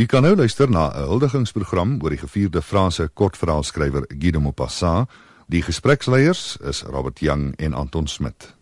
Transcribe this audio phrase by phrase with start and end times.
[0.00, 5.10] U kan nou luister na 'n huldigingsprogram oor die gevierde Franse kortverhaalskrywer Guy de Maupassant.
[5.46, 8.54] Die gespreksleiers is Robert Young en Anton Smit.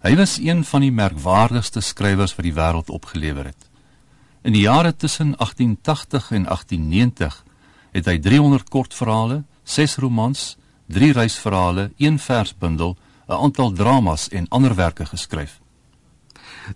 [0.00, 3.70] Hy was een van die merkwaardigste skrywers wat die wêreld opgelewer het.
[4.42, 7.44] In die jare tussen 1880 en 1890
[7.92, 10.56] het hy 300 kortverhale, 6 romans,
[10.86, 12.96] 3 reisverhale, 1 versbundel,
[13.28, 15.59] 'n aantal dramas en ander werke geskryf.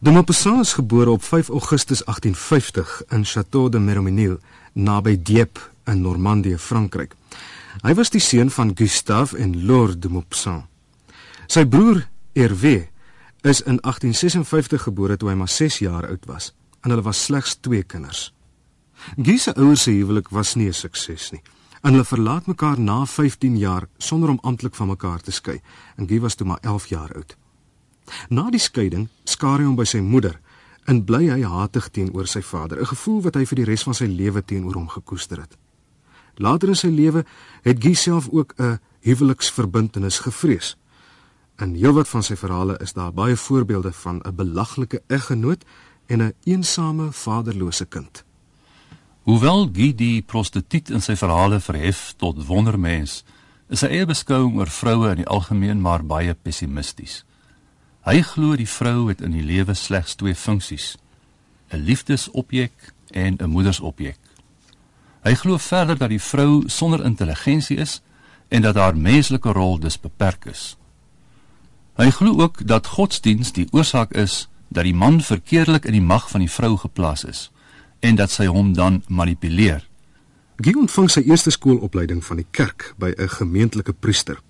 [0.00, 4.38] De Maupassant is gebore op 5 Augustus 1850 in Château de Méroménil,
[4.72, 7.14] naby Dieppe in Normandië, Frankryk.
[7.82, 10.64] Hy was die seun van Gustave en Laure de Maupassant.
[11.46, 12.88] Sy broer Hervé
[13.42, 17.56] is in 1856 gebore toe hy maar 6 jaar oud was en hulle was slegs
[17.60, 18.30] twee kinders.
[19.16, 21.42] Guy se ouers se huwelik was nie 'n sukses nie.
[21.82, 25.60] En hulle verlaat mekaar na 15 jaar sonder om amptelik van mekaar te skei.
[25.96, 27.36] En Guy was toe maar 11 jaar oud.
[28.28, 30.40] Na die skeiding skaar hy hom by sy moeder
[30.86, 33.94] en bly hy hatig teenoor sy vader, 'n gevoel wat hy vir die res van
[33.94, 35.56] sy lewe teenoor hom gekoester het.
[36.36, 37.24] Later in sy lewe
[37.62, 40.76] het Guy self ook 'n huweliksverbintenis gevrees.
[41.58, 45.64] In heelwat van sy verhale is daar baie voorbeelde van 'n belaglike eggenoot
[46.06, 48.24] en 'n eensame vaderlose kind.
[49.22, 53.24] Hoewel Guy die prostituut in sy verhale verhef tot wondermens,
[53.68, 57.24] is sy eie beskouing oor vroue in die algemeen maar baie pessimisties.
[58.04, 60.96] Hy glo die vrou het in die lewe slegs twee funksies:
[61.72, 64.18] 'n liefdesobjek en 'n moedersobjek.
[65.24, 68.02] Hy glo verder dat die vrou sonder intelligensie is
[68.48, 70.76] en dat haar menslike rol dus beperk is.
[71.96, 76.30] Hy glo ook dat godsdiens die oorsaak is dat die man verkeerdelik in die mag
[76.30, 77.50] van die vrou geplaas is
[78.00, 79.88] en dat sy hom dan manipuleer.
[80.56, 84.42] Guy ontvang sy eerste skoolopleiding van die kerk by 'n gemeentelike priester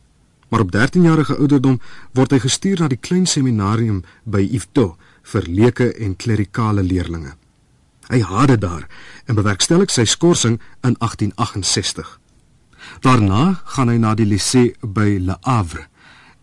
[0.54, 1.80] maar op 13-jarige ouderdom
[2.12, 7.32] word hy gestuur na die klein seminarium by Yvetot vir leuke en klerikale leerlinge.
[8.06, 8.84] Hy haat dit daar
[9.26, 12.14] en bewerkstellig sy skorsing in 1868.
[13.02, 15.88] Daarna gaan hy na die lycée by Le Havre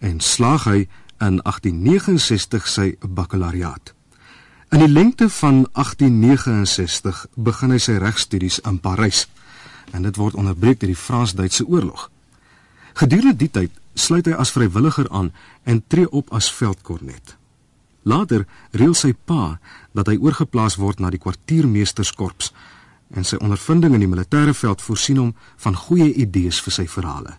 [0.03, 0.77] en slaag hy
[1.23, 3.95] in 1869 sy bakkalariaat.
[4.75, 9.29] In die lengte van 1869 begin hy sy regstudies in Parys
[9.95, 12.09] en dit word onderbreek deur die Frans-Duitse oorlog.
[12.99, 15.31] Gedurende die tyd sluit hy as vrywilliger aan
[15.63, 17.37] en tree op as veldkornet.
[18.03, 19.59] Later reël sy pa
[19.93, 22.51] dat hy oorgeplaas word na die kwartiermeesterskorps
[23.13, 27.37] en sy ondervinding in die militêre veld voorsien hom van goeie idees vir sy verhale.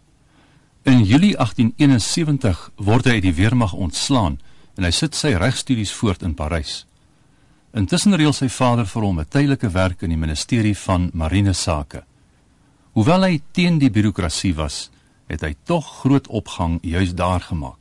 [0.84, 4.38] In Julie 1871 word hy uit die weermag ontslaan
[4.76, 6.82] en hy sit sy regstudies voort in Parys.
[7.72, 12.04] Intussen reël sy vader vir hom 'n tydelike werk in die ministerie van marine sake.
[12.92, 14.90] Hoewel hy teen die birokrasie was,
[15.26, 17.78] het hy tog groot opgang juis daar gemaak.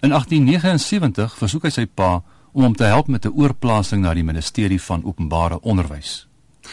[0.00, 4.24] In 1879 versoek hy sy pa om hom te help met 'n oorplasing na die
[4.24, 6.26] ministerie van openbare onderwys.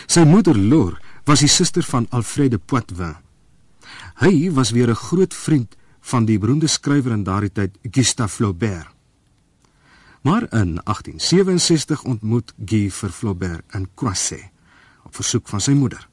[0.07, 3.15] Sy moeder Lor was die suster van Alfred de Poitvin.
[4.15, 8.87] Hy was weer 'n groot vriend van die beroemde skrywer in daardie tyd Gustave Flaubert.
[10.21, 14.49] Maar in 1867 ontmoet Guy vir Flaubert in Croisset
[15.03, 16.06] op versoek van sy moeder.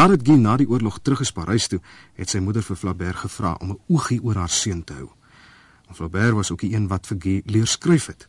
[0.00, 1.76] Nadat Guy na die oorlog terug is Parys toe,
[2.16, 5.10] het sy moeder vir Flaubert gevra om 'n oogie oor haar seun te hou.
[5.88, 8.28] En Flaubert was ook die een wat vir Guy leer skryf het.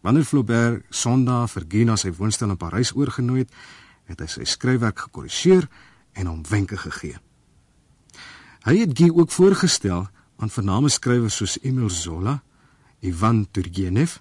[0.00, 3.50] Wanneer Flaubert Sondag vir Guy na sy woonstel in Parys oorgenooi het,
[4.04, 5.68] het hy sy skryfwerk gekorrigeer
[6.12, 7.16] en hom wenke gegee.
[8.64, 12.42] Hy het Guy ook voorgestel aan vername skrywers soos Emile Zola,
[13.00, 14.18] Ivan Turgenev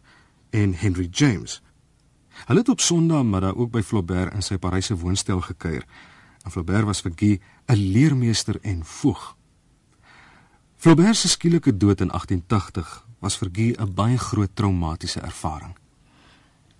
[0.50, 1.62] en Henry James.
[2.46, 5.86] Hulle het op Sondag maar ook by Flaubert in sy Paryse woonstel gekuier.
[6.44, 9.38] En Flaubert was vir Guy 'n leermeester en voog.
[10.75, 15.75] Flaubert se skielike dood in 1880 was vir Guy 'n baie groot traumatiese ervaring.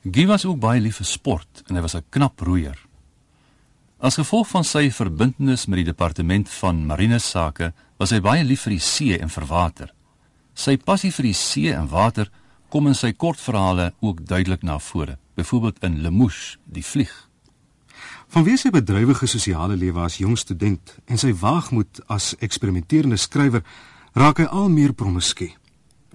[0.04, 2.78] Guy was ook baie lief vir sport en hy was 'n knap roeier.
[4.00, 8.62] As gevolg van sy verbintenis met die departement van marine sake, was hy baie lief
[8.62, 9.94] vir die see en vir water.
[10.54, 12.32] Sy passie vir die see en water
[12.70, 17.31] kom in sy kortverhale ook duidelik na vore, byvoorbeeld in Le Mouche, die vlieg.
[18.32, 23.60] Vanweë sy bedrywige sosiale lewe as jong student en sy waagmoed as eksperimenterende skrywer,
[24.16, 25.50] raak hy al meer promisku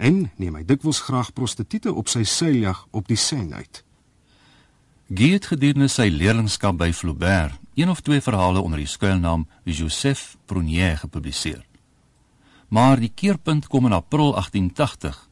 [0.01, 3.83] en neem hy dikwels graag prostituie op sy seiljag op die Seine uit.
[5.13, 10.39] Guy het gedurende sy leerlingskap by Flaubert een of twee verhale onder die skuilnaam Joseph
[10.49, 11.61] Prunier gepubliseer.
[12.73, 15.29] Maar die keerpunt kom in April 1880,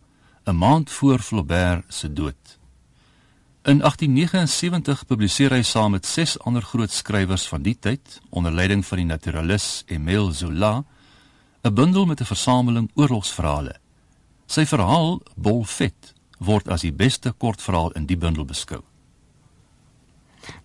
[0.47, 2.59] 'n maand voor Flaubert se dood.
[3.65, 8.83] In 1879 publiseer hy saam met ses ander groot skrywers van die tyd, onder leiding
[8.85, 10.85] van die naturalis Émile Zola,
[11.65, 13.75] 'n bundel met 'n versameling oorlogsverhale.
[14.47, 18.83] Sy verhaal Bolfet word as die beste kortverhaal in die bundel beskou.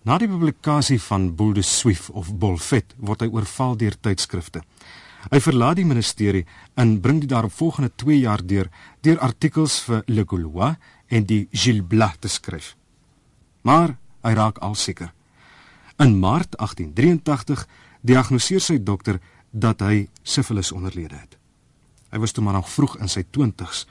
[0.02, 4.60] Na die publikasie van Boule de Suif of Bolfet word hy oorval deur tydskrifte.
[5.30, 8.68] Hy verlaat die ministerie en bring die daaropvolgende 2 jaar deur
[9.00, 10.76] deur artikels vir Le Gaulois
[11.08, 12.76] en die Gilles Blas te skryf.
[13.60, 15.12] Maar hy raak al seker.
[15.98, 17.66] In Maart 1883
[18.00, 19.20] diagnoseer sy dokter
[19.50, 21.36] dat hy sifilis onderlede het.
[22.10, 23.86] Hy was toe maar nog vroeg in sy 20's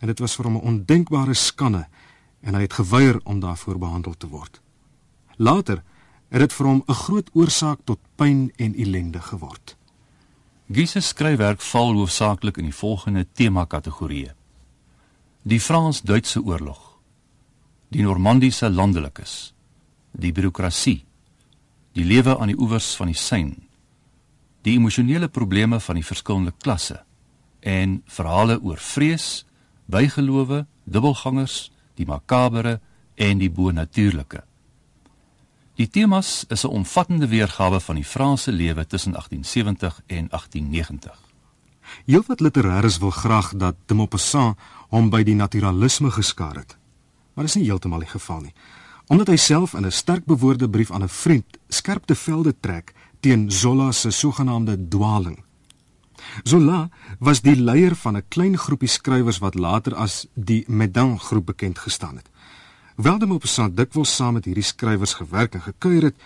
[0.00, 1.86] en dit was vir hom 'n ondenkbare skande
[2.40, 4.60] en hy het geweier om daarvoor behandel te word.
[5.36, 5.82] Later
[6.28, 9.76] het dit vir hom 'n groot oorsaak tot pyn en ellende geword.
[10.72, 14.34] Guy se skryfwerk val hoofsaaklik in die volgende tema-kategorieë:
[15.42, 16.89] Die Frans-Duitse oorlog,
[17.90, 19.52] die Normandiese landelikes,
[20.12, 21.00] die bureaukrasie,
[21.98, 23.56] die lewe aan die oewers van die Seine,
[24.62, 27.00] die emosionele probleme van die verskillende klasse
[27.60, 29.44] en verhale oor vrees,
[29.90, 32.78] bygelowe, dubbelgangers, die makabere
[33.18, 34.44] en die bonatuurlike.
[35.74, 41.18] Die temas is 'n omvattende weergawe van die Franse lewe tussen 1870 en 1890.
[42.06, 44.58] Heelwat literêres wil graag dat de Maupassant
[44.88, 46.79] hom by die naturalisme geskaar het.
[47.40, 48.52] Maar dit is nie heeltemal die geval nie.
[49.08, 52.92] Omdat hy self in 'n sterk bewoorde brief aan 'n vriend skerp te velde trek
[53.20, 55.44] teen Zola se sogenaamde dwaling.
[56.42, 61.46] Zola was die leier van 'n klein groepie skrywers wat later as die Medan groep
[61.46, 62.28] bekend gestaan het.
[62.94, 66.16] Hoewel de Maupassant dikwels saam met hierdie skrywers gewerk en gekuier het,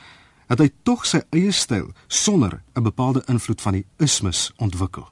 [0.46, 5.08] het hy tog sy eie styl sonder 'n bepaalde invloed van die ismus ontwikkel.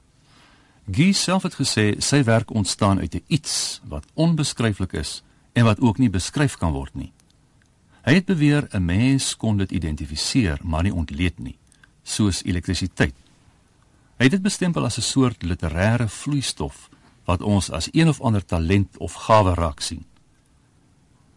[0.91, 5.23] Guy self het gesê sy werk ontstaan uit 'n iets wat onbeskryflik is
[5.53, 7.11] en wat ook nie beskryf kan word nie.
[8.03, 11.57] Hy het beweer 'n mens kon dit identifiseer, maar nie ontleed nie,
[12.03, 13.15] soos elektrisiteit
[14.23, 16.89] Hy het dit bestempel as 'n soort literêre vloeistof
[17.25, 20.05] wat ons as een of ander talent of gawe raak sien.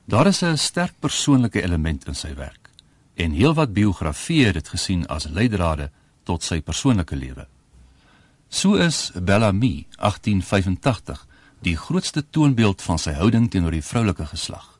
[0.04, 2.70] Daar is 'n sterk persoonlike element in sy werk
[3.14, 5.90] en heelwat biografieë het dit gesien as leidrade
[6.22, 7.46] tot sy persoonlike lewe.
[8.48, 11.26] So is Bellamy 1885
[11.66, 14.78] die grootste toonbeeld van sy houding teenoor die vroulike geslag.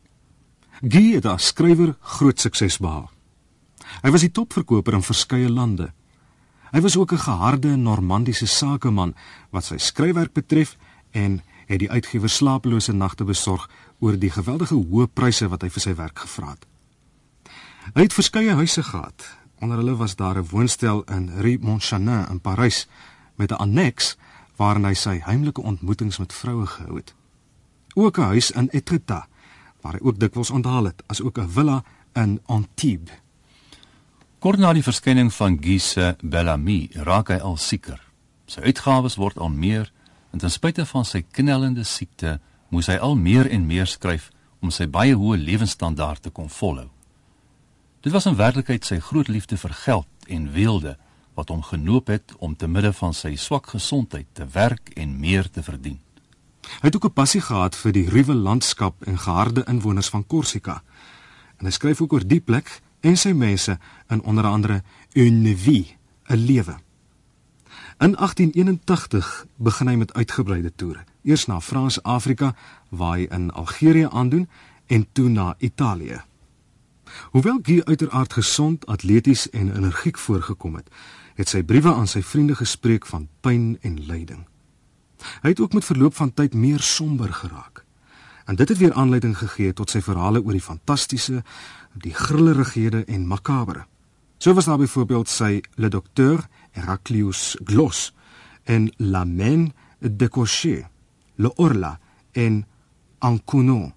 [0.80, 3.10] Guy het as skrywer groot sukses behaal.
[4.02, 5.90] Hy was die topverkoper in verskeie lande
[6.76, 9.14] Hy was ook 'n geharde Normandiese sakeman
[9.50, 10.76] wat sy skryfwerk betref
[11.10, 15.80] en het die uitgewer slapelose nagte besorg oor die geweldige hoë pryse wat hy vir
[15.80, 16.66] sy werk gevra het.
[17.94, 19.36] Hy het verskeie huise gehad.
[19.60, 22.88] Onder hulle was daar 'n woonstel in Rue Montchanin in Parys
[23.34, 24.16] met 'n anneks
[24.56, 27.14] waarin hy sy heimlike ontmoetings met vroue gehou het.
[27.94, 29.28] Ook 'n huis in Etretat
[29.80, 33.14] waar hy ook dikwels onthaal het, as ook 'n villa in Antibes.
[34.38, 38.00] Kort na die verskyning van Guy se Bellamy raak hy al sieker.
[38.46, 39.92] Sy uitgawes word al meer
[40.32, 44.30] en ten spyte van sy knellende siekte moes hy al meer en meer skryf
[44.60, 46.90] om sy baie hoë lewensstandaard te kon volhou.
[48.00, 50.96] Dit was in werklikheid sy groot liefde vir geld en weelde
[51.36, 55.50] wat hom genoop het om te midde van sy swak gesondheid te werk en meer
[55.50, 56.00] te verdien.
[56.80, 60.82] Hy het ook 'n passie gehad vir die ruwe landskap en geharde inwoners van Korsika.
[61.56, 63.78] En hy skryf ook oor die plek en sy mense
[64.08, 65.96] in onder andere Une vie,
[66.28, 66.76] 'n lewe.
[67.98, 71.04] In 1881 begin hy met uitgebreide toere.
[71.22, 72.54] Eers na Frans-Afrika
[72.88, 74.48] waar hy in Algerië aandoen
[74.86, 76.20] en toe na Italië.
[77.30, 80.90] Hoewel Guy uiteraard gesond, atleties en energiek voorgekom het,
[81.36, 84.46] het sy briewe aan sy vriende gespreek van pyn en lyding.
[85.42, 87.84] Hy het ook met verloop van tyd meer somber geraak.
[88.46, 91.42] En dit het weer aanleiding gegee tot sy verhale oor die fantastiese,
[91.98, 93.86] die grillerighede en makabere.
[94.38, 98.12] So was daar byvoorbeeld sy Le Docteur Heraclius Gloss
[98.64, 100.86] en La Main de Cochet,
[101.34, 101.98] Le Orla
[102.32, 102.66] en
[103.18, 103.92] Ancuno.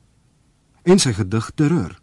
[0.83, 1.99] En sy gedig Terreur.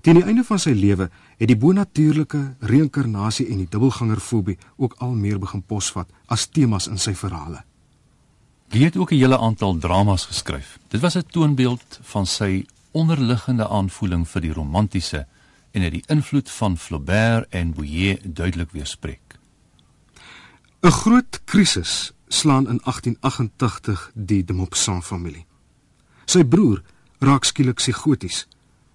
[0.00, 1.08] Teen die einde van sy lewe
[1.40, 7.00] het die bonatuurlike reïnkarnasie en die dubbelgangerfobie ook al meer begin posvat as temas in
[7.00, 7.62] sy verhale.
[8.70, 10.78] Hy het ook 'n hele aantal dramas geskryf.
[10.88, 15.26] Dit was 'n toonbeeld van sy onderliggende aanvoeling vir die romantiese
[15.70, 19.38] en het die invloed van Flaubert en Bouillet duidelik weerspreek.
[20.82, 25.46] 'n Groot krisis slaan in 1888 die de Maupassant familie.
[26.24, 26.82] Sy broer
[27.18, 28.46] raak skielik psigoties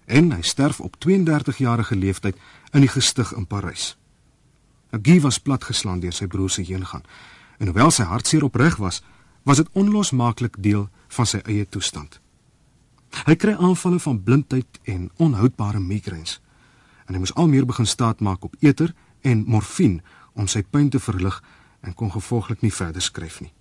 [0.06, 2.36] en hy sterf op 32 jarige leeftyd
[2.72, 3.96] in die gestig in Parys.
[4.90, 7.04] Guy was platgeslaan deur sy broer se heengaan
[7.58, 9.02] en hoewel sy hartseer opreg was,
[9.42, 12.20] was dit onlosmaaklik deel van sy eie toestand.
[13.24, 16.40] Hy kry aanvalle van blindheid en onhoudbare migraines.
[17.06, 20.02] En hy moes al meer begin staatmaak op eter en morfine
[20.34, 21.38] om sy pyn te verlig
[21.80, 23.52] en kon gevolglik nie verder skryf nie.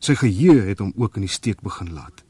[0.00, 2.23] Sy geheue het hom ook in die steek begin laat.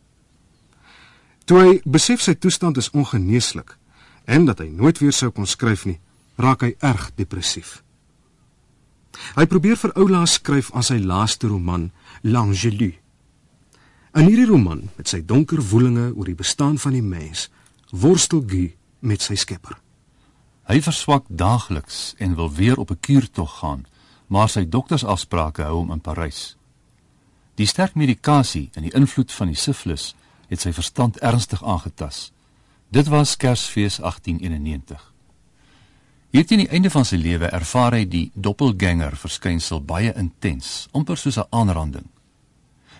[1.45, 3.77] Toe hy besef sy toestand is ongeneeslik
[4.25, 5.99] en dat hy nooit weer sou kon skryf nie,
[6.41, 7.83] raak hy erg depressief.
[9.37, 11.91] Hy probeer vir Oula skryf aan sy laaste roman,
[12.25, 12.95] L'Angelu.
[14.15, 17.49] In hierdie roman, met sy donker woelinge oor die bestaan van die mens,
[17.93, 18.73] worstel Guy
[19.05, 19.77] met sy skepper.
[20.65, 23.87] Hy verswak daagliks en wil weer op 'n kuurtog gaan,
[24.27, 26.57] maar sy doktersafsprake hou hom in Parys.
[27.55, 30.15] Die sterk medikasie en die invloed van die syfilis
[30.49, 32.33] het sy verstand ernstig aangetas.
[32.89, 35.13] Dit was Kersfees 1891.
[36.31, 41.17] Hier teen die einde van sy lewe ervaar hy die doppelganger verskynsel baie intens, amper
[41.17, 42.09] soos 'n aanranding.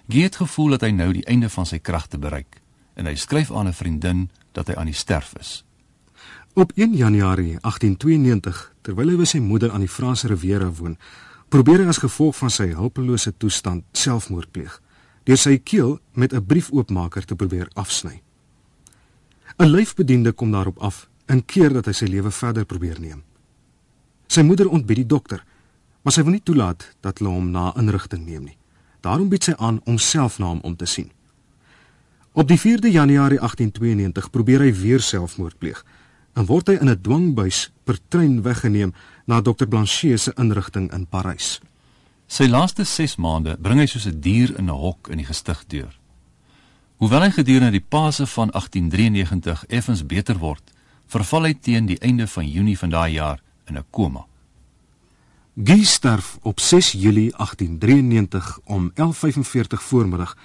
[0.09, 2.61] Guy het gevoel dat hy nou die einde van sy kragte bereik
[2.95, 5.65] en hy skryf aan 'n vriendin dat hy aan die sterf is.
[6.55, 10.97] Op 1 Januarie 1892, terwyl hy by sy moeder aan die Franse Riviera woon,
[11.49, 14.81] probeer hy as gevolg van sy hulpelose toestand selfmoord pleeg
[15.25, 18.23] deur sy keel met 'n briefoopmaker te probeer afsny.
[19.59, 23.23] 'n Lyfbediende kom daarop af en keer dat hy sy lewe verder probeer neem.
[24.27, 25.45] Sy moeder ontbied die dokter,
[26.03, 28.59] maar sy wil nie toelaat dat hulle hom na inrigting neem nie.
[29.01, 31.11] Daarom bied sy aan om self na hom om te sien.
[32.33, 35.85] Op die 4de Januarie 1892 probeer hy weer selfmoord pleeg
[36.35, 38.93] en word hy in 'n dwangbuis per trein weggeneem
[39.27, 41.61] na Dr Blanchet se inrigting in Parys.
[42.35, 45.61] Sy laaste 6 maande bring hy soos 'n dier in 'n hok in die gestig
[45.69, 45.93] deur.
[46.99, 50.73] Hoewel hy gedurende die Paase van 1893 effens beter word,
[51.07, 54.27] verval hy teen die einde van Junie van daai jaar in 'n koma.
[55.65, 60.37] Guy sterf op 6 Julie 1893 om 11:45 voormiddag,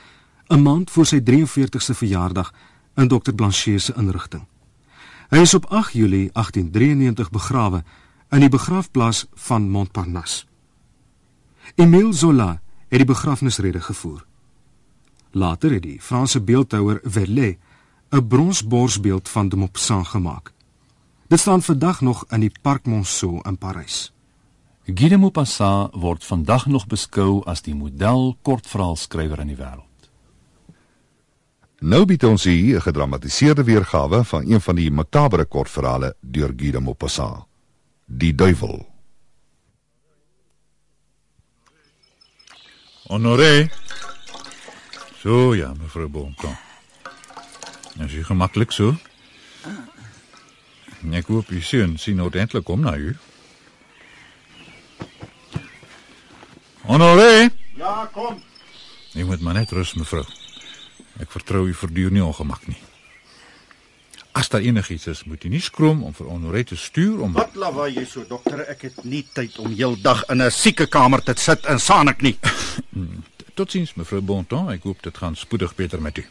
[0.50, 2.54] 'n maand voor sy 43ste verjaardag
[2.96, 4.46] in Dr Blanchet se inrigting.
[5.30, 7.84] Hy is op 8 Julie 1893 begrawe
[8.30, 10.49] in die begraafplaas van Montparnasse.
[11.76, 14.26] Emile Zola het die begrafnisrede gevoer.
[15.32, 17.58] Later het die Franse beeldhouer Verlet
[18.10, 20.54] 'n bronsborsbeeld van de Maupassant gemaak.
[21.28, 24.14] Dit staan vandag nog in die Parc Monceau in Parys.
[24.86, 30.10] Guy de Maupassant word vandag nog beskou as die model kortverhaalskrywer in die wêreld.
[31.80, 36.72] Nou bied ons hier 'n gedramatiseerde weergawe van een van die makabere kortverhale deur Guy
[36.72, 37.46] de Maupassant.
[38.06, 38.89] Die duiwel.
[43.10, 43.72] Honoré.
[45.22, 46.54] So ja, mevrou Bonton.
[48.06, 48.94] Is u gemaklik so?
[51.10, 53.16] Ek hoop u seun sien ordentlik om na u.
[56.86, 57.50] Honoré.
[57.82, 58.38] Ja, kom.
[59.16, 60.26] U moet maar net rus, mevrou.
[61.18, 62.78] Ek vertrou u verduur nie ongemak nie.
[64.40, 67.58] As daar enigiets is, moet u nie skroom om vir Honoré te stuur om Wat
[67.60, 68.62] lawaai jy so, dokter?
[68.72, 72.38] Ek het nie tyd om heeldag in 'n siekekamer te sit en saanik nie.
[73.58, 74.72] Totsiens, mevrou Bonton.
[74.72, 76.26] Ek hoop dit gaan spoedig beter met u.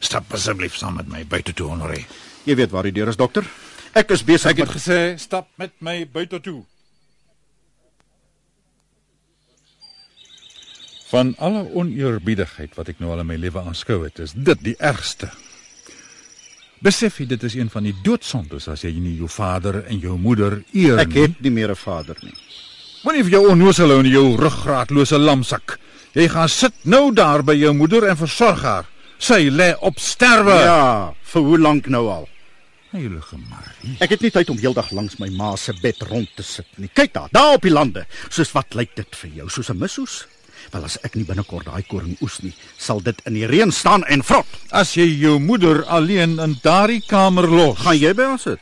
[0.00, 2.06] Stap asseblief saam met my buite toe, Honoré.
[2.44, 3.46] Jy weet waar die deur is, dokter.
[3.94, 6.64] Ek is besig Ek het met gesê stap met my buite toe.
[11.08, 14.76] Van alle oneerbiedigheid wat ek nou al in my lewe aanskou het, is dit die
[14.78, 15.30] ergste.
[16.80, 20.16] Besef jy dit is een van die doodsondes as jy nie jou vader en jou
[20.18, 21.22] moeder eer Ek nie.
[21.22, 22.34] het nie meer 'n vader nie.
[23.04, 25.78] Moenie vir jou onnoosel in jou ruggraatlose lamsak.
[26.14, 28.86] Jy gaan sit nou daar by jou moeder en versorg haar.
[29.18, 30.50] Sy lê op sterwe.
[30.54, 32.28] Ja, vir hoe lank nou al?
[32.90, 33.96] Heilige Marie.
[34.00, 36.88] Ek het nie tyd om heeldag langs my ma se bed rond te sit nie.
[36.94, 38.06] Kyk daar, daar op die lande.
[38.30, 39.48] Soos wat lyk dit vir jou?
[39.50, 40.26] Soos 'n misoes?
[40.72, 44.04] Wel as ek nie binnekort daai koring oes nie, sal dit in die reën staan
[44.04, 44.46] en vrot.
[44.70, 48.58] As jy jou moeder alleen in daardie kamer los, Gaan jy by ons sit?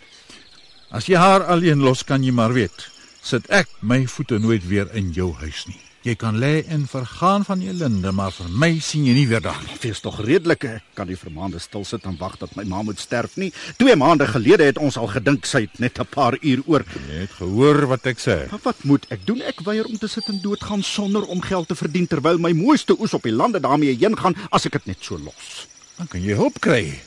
[0.90, 2.86] as jy haar alleen los, kan jy maar weet,
[3.22, 5.80] sit ek my voete nooit weer in jou huis nie.
[6.06, 9.58] Jy kan lê en vergaan van ellende, maar vir my sien jy nie weer daar
[9.64, 9.74] nie.
[9.82, 10.62] Wees tog redelik.
[10.70, 13.48] Ek kan nie vir maande stil sit en wag dat my ma moet sterf nie.
[13.80, 16.84] 2 maande gelede het ons al gedink sy het net 'n paar uur oor.
[17.10, 18.36] Jy het gehoor wat ek sê.
[18.50, 19.42] Maar wat moet ek doen?
[19.42, 22.94] Ek weier om te sit en doodgaan sonder om geld te verdien terwyl my mooiste
[23.00, 25.66] oes op die lande daarmee heen gaan as ek dit net so los.
[25.98, 27.02] Dan kan jy hulp kry.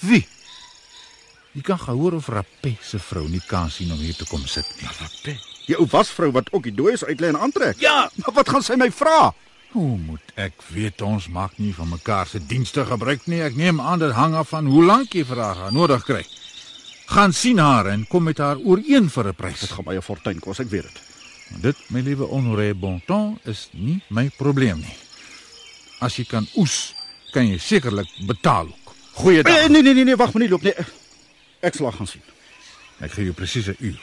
[0.00, 0.26] Wie?
[1.52, 4.66] Jy kan gehoor of Rappé se vrou nie kan sien om hier te kom sit
[4.80, 4.88] nie.
[4.88, 5.57] Rappé.
[5.68, 7.76] Die ou wasvrou wat ook die dooies uitlê en aantrek.
[7.82, 8.10] Ja.
[8.22, 9.34] Maar wat gaan sy my vra?
[9.74, 13.42] Hoe moet ek weet ons maak nie van mekaar se dienste gebruik nie.
[13.44, 16.22] Ek neem aan dit hang af van hoe lank jy vir haar gaan nodig kry.
[17.08, 19.60] Gaan sien haar en kom met haar ooreen vir 'n prys.
[19.60, 21.00] Dit gaan my 'n fortuin kos, ek weet dit.
[21.62, 24.96] Dit, my liewe Honoré Bonton, is nie my probleem nie.
[26.00, 26.94] As jy kan oes,
[27.32, 28.94] kan jy sekerlik betaal ook.
[29.12, 29.52] Goeiedag.
[29.52, 30.74] Nee nee nee nee, nee wag maar nie loop nie.
[31.60, 32.22] Ek sal haar gaan sien.
[33.00, 34.00] Ek gee jou presies 'n uur.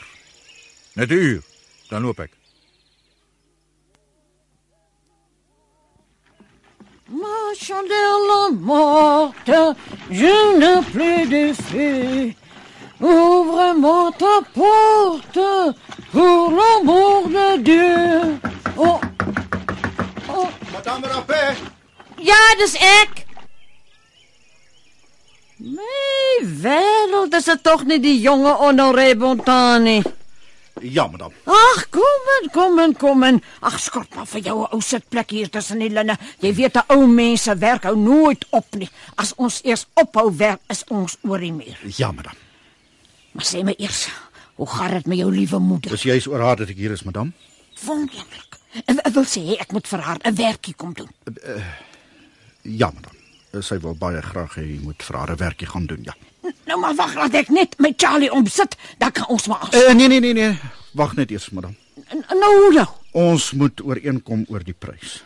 [0.94, 1.42] Net 'n uur,
[1.90, 2.32] dan loop ek.
[7.08, 9.76] Ma chandelle morte,
[10.10, 12.34] je n'ai plus de feu.
[13.00, 15.38] Ouvre-moi ta porte
[16.10, 18.38] pour l'amour de Dieu.
[18.76, 18.98] Oh,
[20.72, 21.54] Madame Rappé,
[22.18, 23.26] ja, dis ek.
[25.60, 30.02] My wêreld, dis dit tog nie die jonge Honoré Bontani.
[30.80, 31.32] Ja, madam.
[31.44, 33.42] Ag, kom in, kom in, kom in.
[33.60, 36.18] Ag, skort maar vir jou 'n ou sitplek hier tussen die linne.
[36.40, 38.90] Jy weet, 'n ou mens se werk hou nooit op nie.
[39.14, 41.78] As ons eers ophou werk, is ons oor die muur.
[41.96, 42.34] Ja, madam.
[43.32, 44.08] Maar sê my eers,
[44.54, 45.90] hoe gaan dit met jou liewe moeder?
[45.90, 47.32] Dis juis oor haar dat ek hier is, madam.
[47.84, 48.58] Wonderlik.
[48.84, 51.08] Ek, ek wil sê ek moet vir haar 'n werkie kom doen.
[52.62, 53.12] Ja, madam.
[53.62, 56.14] Sy wil baie graag hê jy moet vir haar 'n werkie gaan doen, ja.
[56.68, 59.68] Nou maar wag, laat ek net met Charlie omsit, dan kan ons maar.
[59.74, 60.58] Uh, nee nee nee nee.
[60.92, 61.76] Wag net eers, madam.
[61.96, 62.86] Uh, nou hoe nou?
[63.16, 65.22] Ons moet ooreenkom oor die prys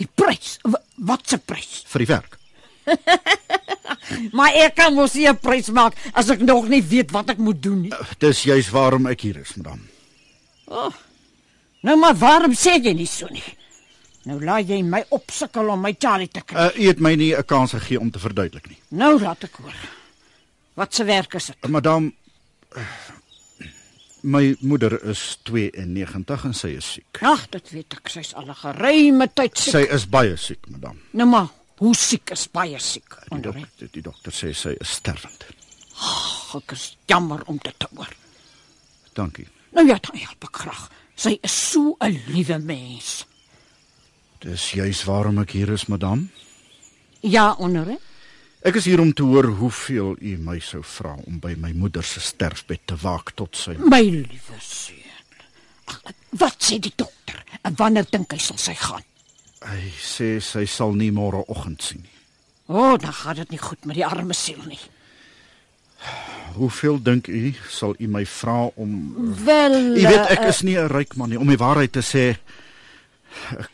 [0.00, 0.56] Die prys.
[0.64, 0.74] W
[1.06, 1.82] wat se prys?
[1.86, 2.38] vir die werk.
[4.36, 7.38] Maar ek kan mos nie 'n prys maak as ek nog nie weet wat ek
[7.38, 7.92] moet doen nie.
[8.18, 9.80] Dis juis waarom ek hier is, madam.
[11.82, 13.44] Nou maar waarom sê jy nie so nie?
[14.28, 16.56] Nou laat jy my opsukkel om my Charlie te kry.
[16.66, 18.78] Uh, u het my nie 'n kans gegee om te verduidelik nie.
[18.90, 19.74] Nou laat ek hoor.
[20.74, 21.68] Wat se werk is dit?
[21.68, 22.12] Madam,
[24.22, 27.18] my moeder is 92 en sy is siek.
[27.26, 28.08] Ag, dit weet ek.
[28.08, 29.72] Sy's al 'n geruime tyd siek.
[29.74, 31.00] Sy is baie siek, madam.
[31.12, 33.08] Nou maar, hoe siek is baie siek?
[33.08, 35.44] Die, Onder dok die dokter sê sy is sterwend.
[36.54, 38.08] ek is jammer om dit te hoor.
[39.14, 39.48] Dankie.
[39.72, 40.90] Nou ja, dan help ek graag.
[41.16, 43.26] Sy is so 'n liewe mens.
[44.40, 46.30] Dis juis waarom ek hier is, madam.
[47.20, 47.98] Ja, onder.
[48.62, 52.04] Ek is hier om te hoor hoeveel u my sou vra om by my moeder
[52.06, 55.00] se sterfbed te waak tot sy My liewe seun.
[55.90, 57.40] Ag, wat sê die dokter?
[57.66, 59.02] En wanneer dink hy sal sy gaan?
[59.66, 62.14] Hy sê sy sal nie môre oggend sien nie.
[62.70, 64.80] O, oh, dan gaan dit nie goed met die arme siel nie.
[66.54, 68.96] Hoeveel dink u sal u my vra om
[69.42, 72.02] Wel, U weet ek eh, is nie 'n ryk man nie om die waarheid te
[72.06, 72.38] sê.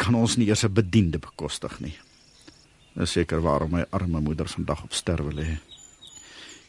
[0.01, 1.98] Kan ons nie eers 'n bediende bekostig nie.
[2.99, 5.51] Dis seker waarom my arme moeder vandag op sterwe lê.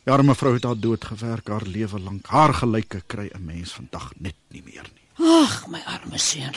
[0.05, 2.27] Die arme vrou het haar dood gewerk haar lewe lank.
[2.29, 5.07] Haar gelyke kry 'n mens vandag net nie meer nie.
[5.25, 6.55] Ag, my arme seun.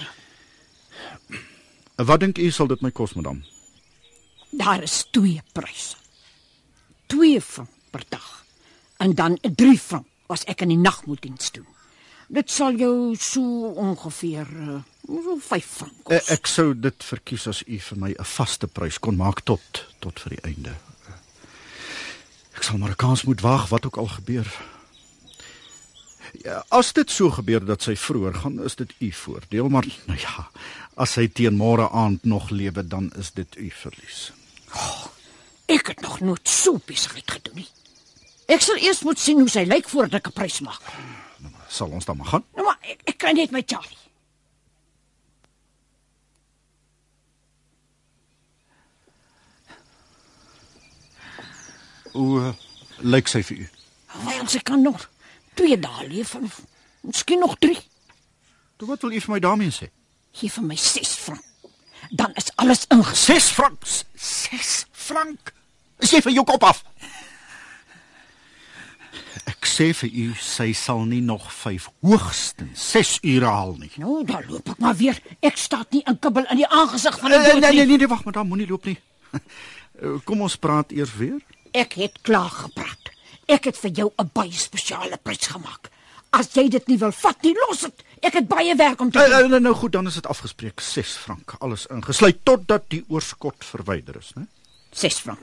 [1.96, 3.44] Wat dink u sal dit my kos, madam?
[4.50, 5.96] Daar is twee pryse.
[7.06, 8.44] 2 frank per dag.
[8.96, 11.66] En dan 3 frank as ek in die nag moet diens doen.
[12.28, 16.28] Dit sal jou so ongeveer uh, so 5 frank Eh, kos.
[16.30, 20.20] Ek sou dit verkies as u vir my 'n vaste prys kon maak tot tot
[20.20, 20.74] vir die einde.
[22.54, 24.46] Ek sal maar 'n kans moet waag wat ook al gebeur.
[26.44, 30.18] Ja, as dit so gebeur dat sy vroeër gaan, is dit u voordeel, maar nou
[30.18, 30.50] ja,
[30.96, 34.32] as sy teen môre aand nog lewe, dan is dit u verlies.
[35.66, 37.68] Ek het nog nooit so besigheid gedoen nie.
[38.48, 40.80] Ek sal eers moet sien hoe sy lyk voordat ek 'n prys maak.
[41.68, 42.44] Sal ons dan maar gaan?
[42.54, 43.96] Nou maar ek, ek kry net my Charlie.
[52.12, 52.52] Hoe uh,
[52.98, 53.68] lyk sy vir u?
[54.26, 55.08] Wel, sy kan nog
[55.58, 56.50] 2 dae leef en
[57.08, 57.76] miskien nog 3.
[58.76, 59.88] Toe wat wil u vir my daarmee sê?
[60.36, 61.44] Gee vir my 6 frank.
[62.10, 63.26] Dan is alles ingesit.
[63.28, 63.84] 6 frank.
[64.16, 65.52] 6 frank.
[66.02, 66.82] Is jy van jou kop af?
[69.48, 73.90] Ek sê vir u, sy sal nie nog 5 hoogstens 6 ure haal nie.
[74.02, 75.18] Nou, dan loop ek maar weer.
[75.40, 77.86] Ek staan nie in kibbel in die aangesig van Nee die dood nee nee, nie.
[77.94, 78.98] nee, nee wag, maar dan moenie loop nie.
[80.02, 81.36] Eh, Kom ons praat eers weer.
[81.72, 83.10] Ek het klaar gepraat.
[83.48, 85.90] Ek het vir jou 'n baie spesiale prys gemaak.
[86.30, 88.02] As jy dit nie wil vat nie, los dit.
[88.22, 89.32] Ek het baie werk om te doen.
[89.32, 93.64] uh, nou, nou goed, dan is dit afgespreek 6 frank, alles ingesluit totdat die oorskot
[93.64, 94.46] verwyder is, né?
[94.90, 95.40] 6 frank.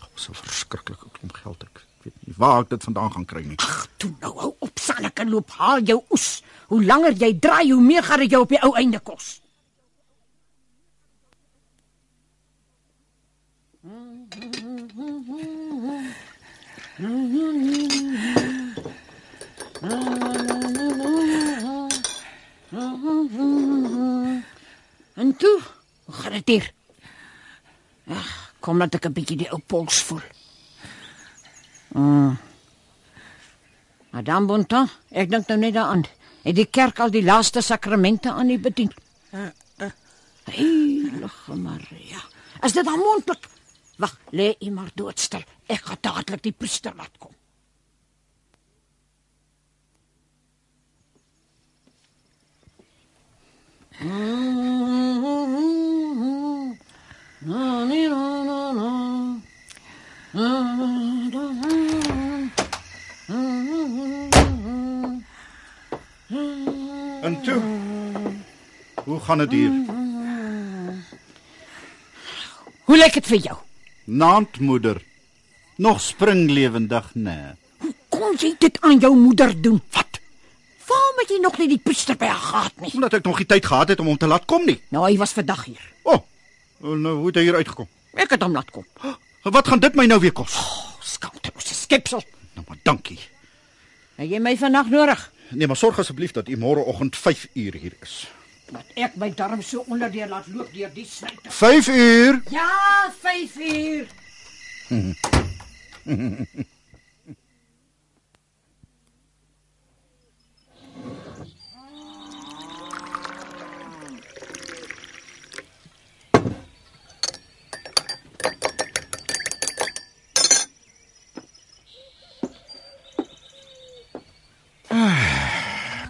[0.00, 1.82] Oh, so verskriklik klomp geld ek.
[2.04, 3.56] Weet nie waar ek dit vandaan gaan kry nie.
[3.56, 6.42] Ag, toe nou hou op, Sanneke, loop haal jou oes.
[6.68, 9.40] Hoe langer jy draai, hoe meer gaan dit jou op die ou einde kos.
[14.84, 14.90] En
[25.36, 25.60] toe,
[26.04, 26.72] hoe gaan dit hier?
[28.08, 30.20] Ag, kom laat ek 'n bietjie die ou pols voel.
[34.10, 36.04] Madame Bontemps, ek dink nou net daaraan.
[36.42, 38.92] Het die kerk al die laaste sakramente aan u bedien?
[40.44, 42.20] Heilige Maria.
[42.62, 43.53] Is dit dan moontlik?
[43.96, 45.44] Wag, lê u maar doodstil.
[45.66, 47.32] Ek gaan dadelik die priester laat kom.
[57.44, 58.90] Na, ni, na, na, na.
[60.32, 60.86] Na, na,
[61.30, 61.74] na, na.
[67.22, 67.62] En toe.
[69.04, 69.72] Hoe gaan dit hier?
[72.84, 73.63] Hoe lyk dit vir jou?
[74.04, 75.02] Naand moeder.
[75.76, 77.54] Nog springlewendig, nee.
[78.08, 79.80] Kom jy dit aan jou moeder doen?
[79.90, 80.20] Wat?
[80.86, 82.92] Waarom het jy nog nie die priester by haar gehad nie?
[82.94, 84.76] Omdat ek nog nie tyd gehad het om hom te laat kom nie.
[84.94, 85.80] Nou, hy was vandag hier.
[86.04, 86.18] O,
[86.84, 87.88] oh, nou hoe het hy hier uitgekom?
[88.14, 88.84] Ek het hom laat kom.
[89.42, 90.54] Wat gaan dit my nou weer kos?
[90.60, 92.22] Oh, Skaamtelose skepsel.
[92.54, 93.18] Nou maar dankie.
[94.20, 95.24] Het jy my vandag nodig?
[95.50, 98.26] Nee, maar sorg asseblief dat u môreoggend 5 uur hier is.
[98.70, 101.50] Dat ek my darm so onderdeur laat loop deur die snyter.
[101.52, 102.42] 5 uur.
[102.50, 102.70] Ja,
[103.20, 104.06] 5 uur.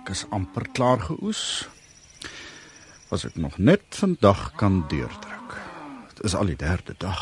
[0.04, 1.68] Ek is amper klaar geoes.
[3.14, 5.52] Was ek nog net vandag kan deurdruk.
[6.08, 7.20] Dit is al die derde dag.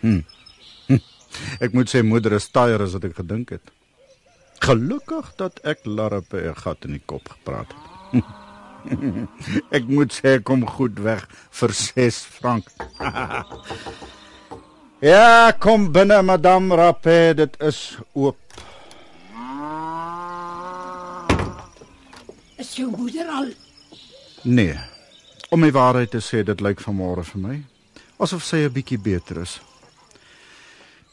[0.00, 0.22] Hm.
[0.86, 1.02] hm.
[1.60, 3.68] Ek moet sê moeder is taaier as wat ek gedink het.
[4.64, 8.24] Gelukkig dat ek larpe 'n gat in die kop gepraat het.
[9.76, 11.28] ek moet sê ek kom goed weg
[11.60, 12.72] vir 6 frank.
[15.12, 18.40] ja, kom binne madame Rappe, dit is oop.
[22.56, 23.52] Is jou moeder al
[24.48, 24.78] Nee.
[25.48, 27.56] Om my waarheid te sê, dit lyk vanmôre vir my
[28.18, 29.60] asof sy 'n bietjie beter is.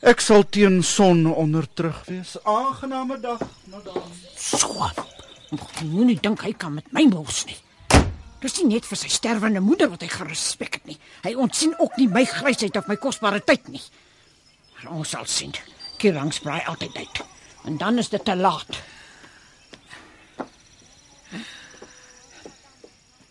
[0.01, 2.37] Ek sal teen son onder terug wees.
[2.43, 4.01] Aangename dag, madam.
[4.35, 4.89] so?
[5.83, 7.57] Moenie dink hy kan met my mos nie.
[8.39, 10.97] Dis nie net vir sy sterwende moeder wat hy gerespek het nie.
[11.23, 13.81] Hy ontsien ook nie my grysheid of my kosbare tyd nie.
[14.75, 15.53] Maar ons sal sien.
[15.97, 17.21] Kirang spraai altyd uit.
[17.65, 18.81] En dan is dit te laat.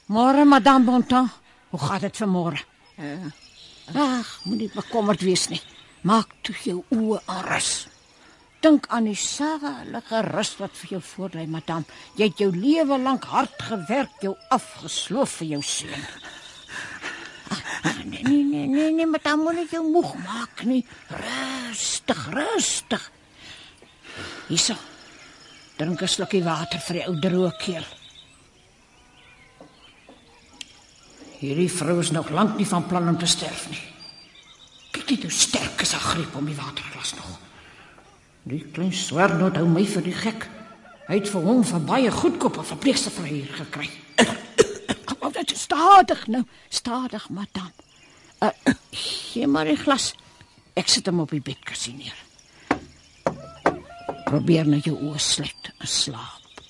[0.06, 1.32] Môre, madame Bontemps.
[1.70, 2.60] Hoe gaat dit vanmôre?
[3.00, 3.32] Uh,
[3.96, 5.60] ag, moenie bekommerd wees nie.
[6.04, 7.86] Maak toe jou oë rus.
[8.60, 11.88] Dink aan die salige rus wat vir jou voorlê, madame.
[12.20, 16.06] Jy het jou lewe lank hard gewerk, jou afgesloof vir jou seun.
[18.04, 20.84] Nee, nee, nee, nee, nee, madame, moenie jou moeg maak nie.
[21.08, 23.10] Rustig, rustig.
[24.52, 24.76] Hierso.
[25.80, 27.86] Drink 'n slukkie water vir die ou droë keel.
[31.44, 33.80] Hierdie vrou is nog lank nie van plan om te sterf nie.
[34.94, 37.34] Kyk net hoe sterk is haar greep om die waterglas nog.
[38.48, 40.46] Die klein swernoot hou my vir die gek.
[41.04, 43.90] Hy het vir hom van baie goedkoop 'n verpleegster vir hier gekry.
[45.08, 47.72] Kom dit is stadig nou, stadig madam.
[48.40, 48.48] Uh,
[48.90, 50.14] gee maar die glas.
[50.74, 52.16] Ek sit hom op die bedkussie neer.
[54.24, 56.64] Probeer nou jou oë sluit en slaap.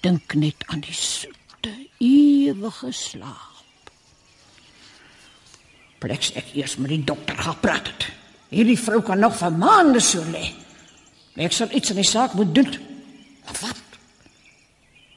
[0.00, 3.55] Dink net aan die soete, ewige slaap.
[5.98, 8.08] Pleks ek eers met die dokter gaan praat het.
[8.52, 10.50] Hierdie vrou kan nog vir maande so lê.
[11.36, 12.70] Ek sal iets aan die saak moet doen.
[13.60, 13.82] Wat?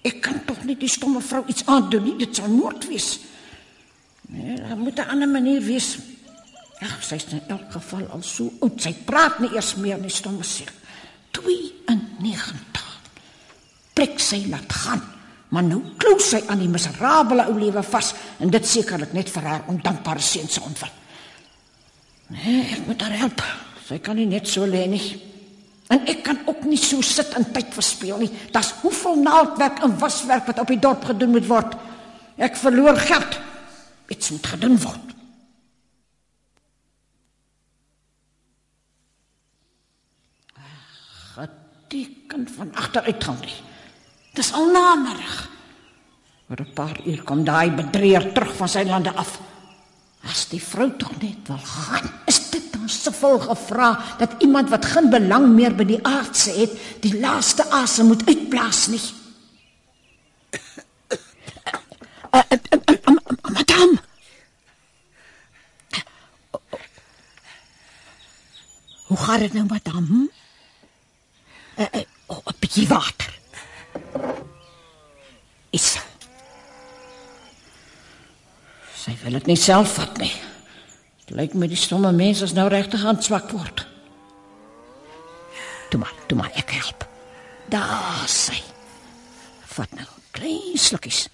[0.07, 2.15] Ek kan tog nie die stomme vrou iets aandoen nie.
[2.19, 3.19] Dit sal moord wees.
[4.29, 5.97] Nee, daar moet 'n ander manier wees.
[6.79, 8.81] Ag, sy is in elk geval al so oud.
[8.81, 10.71] Sy praat nie eers meer nie, stomme siel.
[11.31, 12.99] 92.
[13.93, 15.18] Plek sy laat gaan.
[15.49, 19.47] Maar nou klou sy aan die miserabele ou lewe vas en dit sekerlik net vir
[19.49, 20.91] haar ondankbare seun se ontwil.
[22.29, 23.41] Nee, ek moet haar help.
[23.87, 25.05] Sy kan nie net so lê nie.
[25.89, 28.29] En ek kan ook nie so sit en tyd verspeel nie.
[28.53, 31.73] Daar's hoeveel naaldwerk en waswerk wat op die dorp gedoen moet word.
[32.37, 33.39] Ek verloor geld.
[34.13, 35.15] Iets moet gedoen word.
[41.33, 43.57] Geteken van agteruitgang nie.
[44.39, 45.49] Dis al namiddag.
[46.49, 49.39] Oor 'n paar uur kom daai bedrieger terug van sy lande af.
[50.23, 54.85] As die vrou tog net wil gaan, is dit dan soveel gevra dat iemand wat
[54.85, 56.71] geen belang meer by die aardse het,
[57.01, 59.01] die laaste asem moet uitblaas nie.
[62.31, 63.97] Uh, uh, uh, Madame.
[69.07, 70.29] Hoe gaat het nou, madame?
[71.77, 73.38] Uh, uh, oh, 'n bietjie water.
[75.75, 75.97] Is.
[78.99, 80.33] Sy wil dit nie self vat nie.
[81.25, 83.85] Dit lyk my die stomme mense is nou regtig aan swak word.
[85.89, 87.05] Toe maar, toe maar ek help.
[87.69, 88.57] Daar sy.
[89.75, 91.27] Vat nou klein slukkies.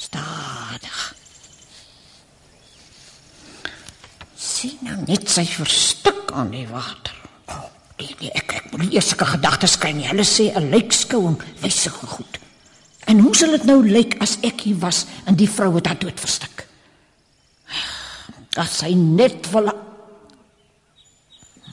[0.00, 1.00] Stadig.
[4.40, 7.16] Sien nou net sy verstik aan die water.
[7.50, 7.66] Oh,
[8.00, 10.06] Nee, nee, ek ek moet nie eers sulke gedagtes kry nie.
[10.08, 12.38] Hulle sê 'n lijkskouing wys sulke goed.
[13.08, 15.98] En hoe sal dit nou lyk as ek hier was en die vrou het haar
[15.98, 16.66] dood verstik?
[18.58, 19.70] As sy net wil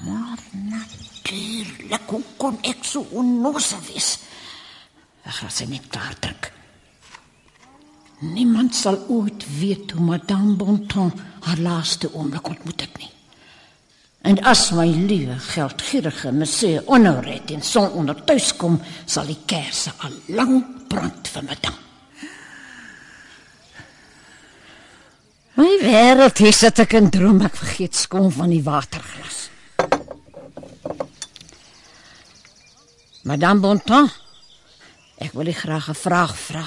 [0.05, 4.19] Maar natuurlik, hoe kon ek so onnoosel wees?
[5.25, 6.51] Ek gaan sy net klaar druk.
[8.29, 11.11] Niemand sal ooit weet hoe Madame Bonton
[11.45, 13.11] haar laaste oomblik ontmoet het nie.
[14.21, 19.93] En as my liewe geldgierige monsieur Honoré in son onder tuis kom, sal die kersse
[19.97, 21.85] al lank brand vir Madame.
[25.57, 29.49] My wêreld is dit ek 'n droom ek vergeet skoon van die waterglas.
[33.23, 34.09] Madame Bonton,
[35.17, 36.65] ek wil u graag 'n vraag vra.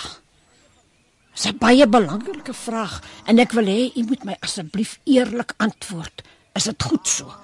[1.35, 6.23] Dis 'n baie belangrike vraag en ek wil hê u moet my asseblief eerlik antwoord.
[6.53, 7.35] Is dit goed so?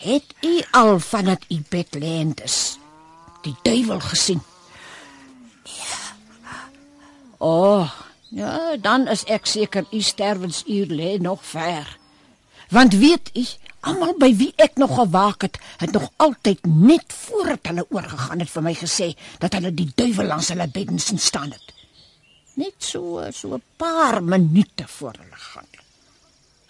[0.00, 2.78] Het u al vanat u bed lêendes
[3.42, 4.42] die duiwel gesien?
[5.62, 5.98] Ja.
[7.36, 7.90] Oh,
[8.28, 11.98] ja, dan is ek seker u sterwensuur lê nog ver.
[12.68, 13.44] Want weet u,
[13.80, 18.50] almal by wie ek nog gewaak het, het nog altyd net voordat hulle oorgegaan het
[18.50, 21.79] vir my gesê dat hulle die duiwel langs hulle beddens sien staan het.
[22.60, 25.70] Net so so 'n paar minute voor hulle gaan.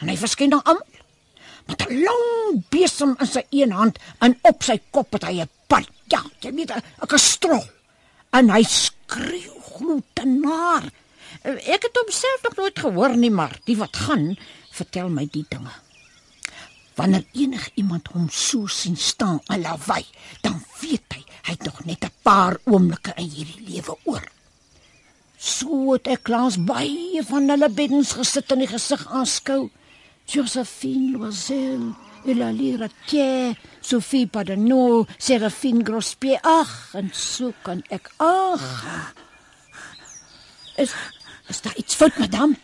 [0.00, 1.00] En hy verskyn dan almal
[1.66, 5.50] met 'n lang besem in sy een hand en op sy kop het hy 'n
[5.66, 5.87] pad.
[6.07, 7.64] Ja, jy weet 'n kastrol.
[8.31, 10.85] En hy skreeu gloedenaar.
[11.74, 14.37] Ek het hom self nog nooit gehoor nie, maar die wat gaan,
[14.70, 15.72] vertel my die dinge.
[16.94, 20.05] Wanneer enig iemand hom so sien staan en lawaai,
[20.40, 24.24] dan weet hy hy het nog net 'n paar oomblikke in hierdie lewe oor.
[25.40, 29.70] So het ek langs baie van hulle beddens gesit en die gesig aanskou.
[30.29, 31.94] Josephine Loisel,
[32.29, 36.42] Eulalie Ratier, Sophie Padenot, Serafine Grospier.
[36.44, 38.66] Ag, en so kan ek ag.
[40.76, 40.92] Is
[41.48, 42.61] is daar iets fout, madame?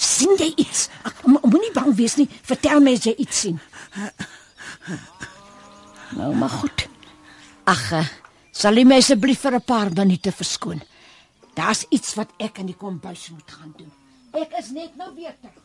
[0.00, 0.88] sien jy iets?
[1.28, 2.28] Moenie bang wees nie.
[2.48, 3.58] Vertel my as jy iets sien.
[6.16, 6.86] Nou maar goed.
[7.70, 8.08] Ag, eh,
[8.50, 10.80] sal jy my asseblief vir 'n paar minute verskoon?
[11.60, 13.90] Daar's iets wat ek in die kombuis moet gaan doen.
[14.40, 15.64] Ek is net nou weer terug.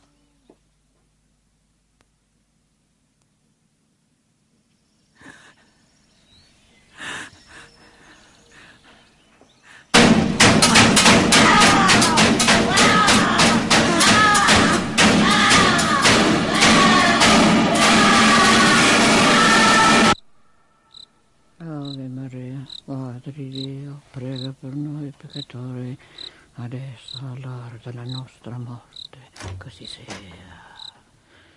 [22.86, 25.98] Padre Dio, prega per noi peccatori,
[26.56, 29.18] adesso all'ora della nostra morte,
[29.58, 30.06] così sia.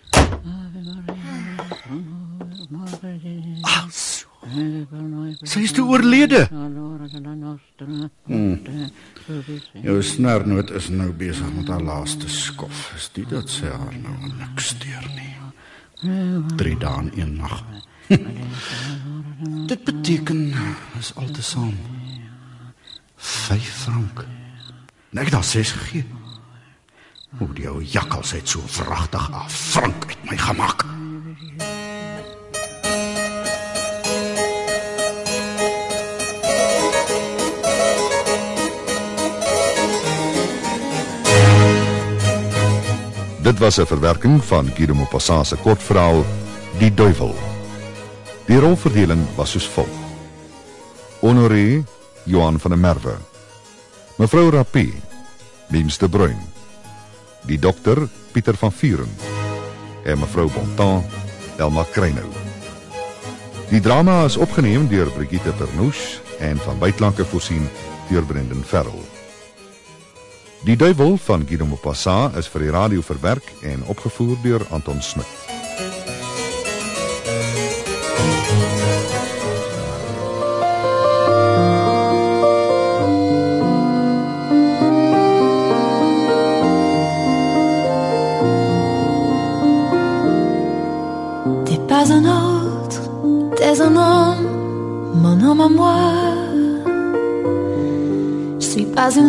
[0.09, 4.27] Ave Maria, pro nobis, Madre di Dio, so.
[4.39, 6.49] prega per noi Sy is toe oorlede.
[6.51, 8.91] all'ora della nostra morte,
[9.25, 9.81] così sia.
[9.81, 12.89] Jou snernoot is nou besig met haar laaste skof.
[12.95, 15.37] Is dit dat sy haar nou niks steur nie?
[16.57, 17.61] 3 dae en een nag.
[19.67, 20.53] Dit beteken
[20.99, 21.77] is altesaam
[23.15, 24.25] 5 frank.
[25.09, 26.05] Nee, ek het daar 6 gegee.
[27.37, 30.85] Hoe die ou jakkals het so vragtig af frank uit my gemaak.
[43.41, 46.25] Dit was 'n verwerking van Guido Maupassant se kortverhaal
[46.77, 47.58] Die Duiwel.
[48.49, 49.97] Die rolverdeling was soos volg:
[51.21, 51.83] Honoré
[52.25, 53.13] Johan van der Merwe,
[54.17, 54.95] Mevrou Rapie,
[55.69, 56.39] Mims de Bruin,
[57.45, 59.11] die dokter Pieter van Vuren
[60.03, 61.03] en mevrou Bontan,
[61.57, 62.25] Elma Kreinou.
[63.69, 67.69] Die drama is opgeneem deur Brigitte Pernouche en van bytlanke voorsien
[68.09, 69.05] deur Brendan Ferrell.
[70.65, 75.48] Die duiwel van Guido Maupassant is vir die radio verwerk en opgevoer deur Anton Smit.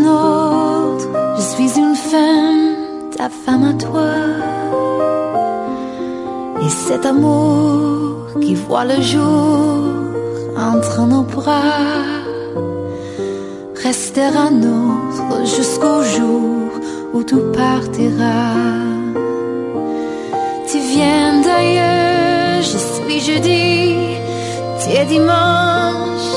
[0.01, 2.77] Suis je suis une femme,
[3.17, 4.13] ta femme à toi.
[6.63, 9.79] Et cet amour qui voit le jour
[10.57, 12.13] entre nos bras
[13.83, 16.69] restera nôtre jusqu'au jour
[17.15, 18.41] où tout partira.
[20.71, 23.95] Tu viens d'ailleurs es jeudi,
[24.81, 26.31] tu es dimanche.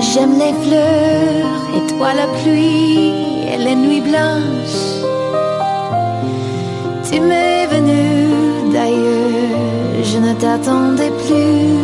[0.00, 1.57] J'aime les fleurs
[1.98, 3.12] toi la pluie
[3.52, 4.84] et les nuits blanches.
[7.08, 11.74] Tu m'es venu d'ailleurs, je ne t'attendais plus.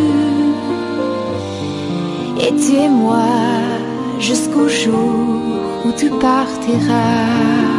[2.45, 3.31] Et tu es moi
[4.21, 5.15] jusqu'au jour
[5.85, 7.74] où tu partiras.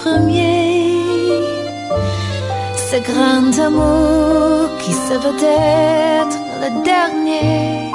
[0.00, 1.02] Premier,
[2.90, 7.90] ce grand amour qui se veut être le dernier,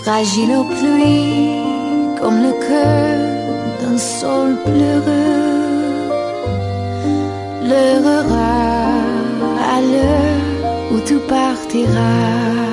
[0.00, 1.68] fragile aux pluies
[2.20, 3.18] comme le cœur
[3.80, 5.48] d'un sol pleureux
[7.62, 8.58] pleurera
[9.74, 12.67] à l'heure où tu partiras.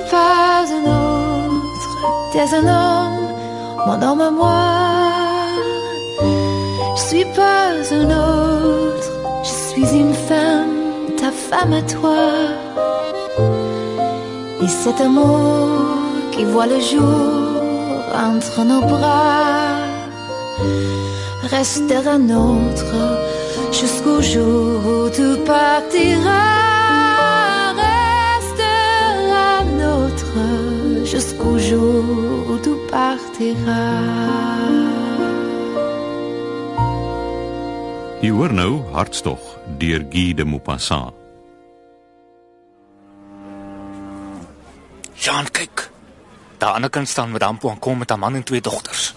[0.00, 3.28] Pas un autre, t'es un homme,
[3.86, 4.84] mon homme à moi.
[6.96, 9.10] Je suis pas un autre,
[9.42, 10.76] je suis une femme,
[11.16, 12.26] ta femme à toi.
[14.62, 15.96] Et cet amour
[16.32, 17.54] qui voit le jour
[18.14, 19.84] entre nos bras
[21.50, 22.94] restera nôtre
[23.70, 26.63] jusqu'au jour où tu partiras.
[31.68, 34.02] Jour où tu partiras.
[38.24, 39.40] Jy hoor nou Hartstog
[39.80, 41.12] deur Guy de Maupassant.
[45.24, 45.88] Jean, kyk.
[46.58, 49.12] Daar aan die kant staan Madame Poincaré met haar man en twee dogters.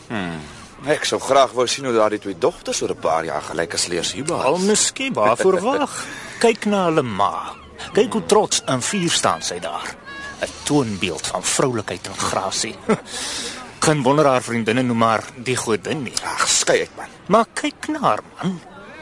[0.88, 3.88] Ek sou graag wou sien hoe daardie twee dogters oor 'n paar jaar gelyk as
[3.88, 4.62] leers hier Al was.
[4.62, 6.05] miskien waarvoor wag.
[6.43, 7.53] kyk na hulle ma.
[7.93, 9.95] Kyk hoe trots en fier staan sy daar.
[10.41, 12.76] 'n Toonbeeld van vroulikheid en grasie.
[13.86, 16.13] Geen wonder haar vriendinne noem maar die godin nie.
[16.23, 17.06] Ag, skei uit man.
[17.28, 18.60] Maar kyk na haar man.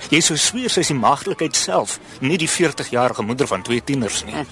[0.10, 4.24] Jy sou sweer sy is die maagdelikheid self, nie die 40-jarige moeder van twee tieners
[4.28, 4.44] nie.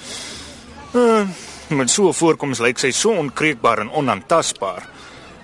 [0.93, 1.27] Uh,
[1.67, 4.87] met so 'n voorkoms lyk sy so onkreukbaar en onaantastbaar.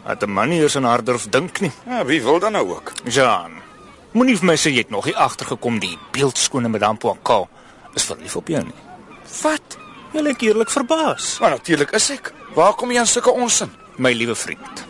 [0.05, 1.71] Dat 'n man nie eens aan haar durf dink nie.
[1.85, 2.91] Ja, wie wil dan nou ook?
[3.05, 3.51] Jean,
[4.11, 7.47] moenie vir my sê jy het nog nie agtergekom die beeldskone Madame Poincaré
[7.93, 8.81] is verlief op jou nie.
[9.41, 9.77] Wat?
[10.09, 11.35] Jy lyk eerlik verbaas.
[11.39, 12.31] Maar natuurlik is ek.
[12.55, 13.69] Waar kom jy aan sulke onsin?
[14.01, 14.85] My liewe vriend.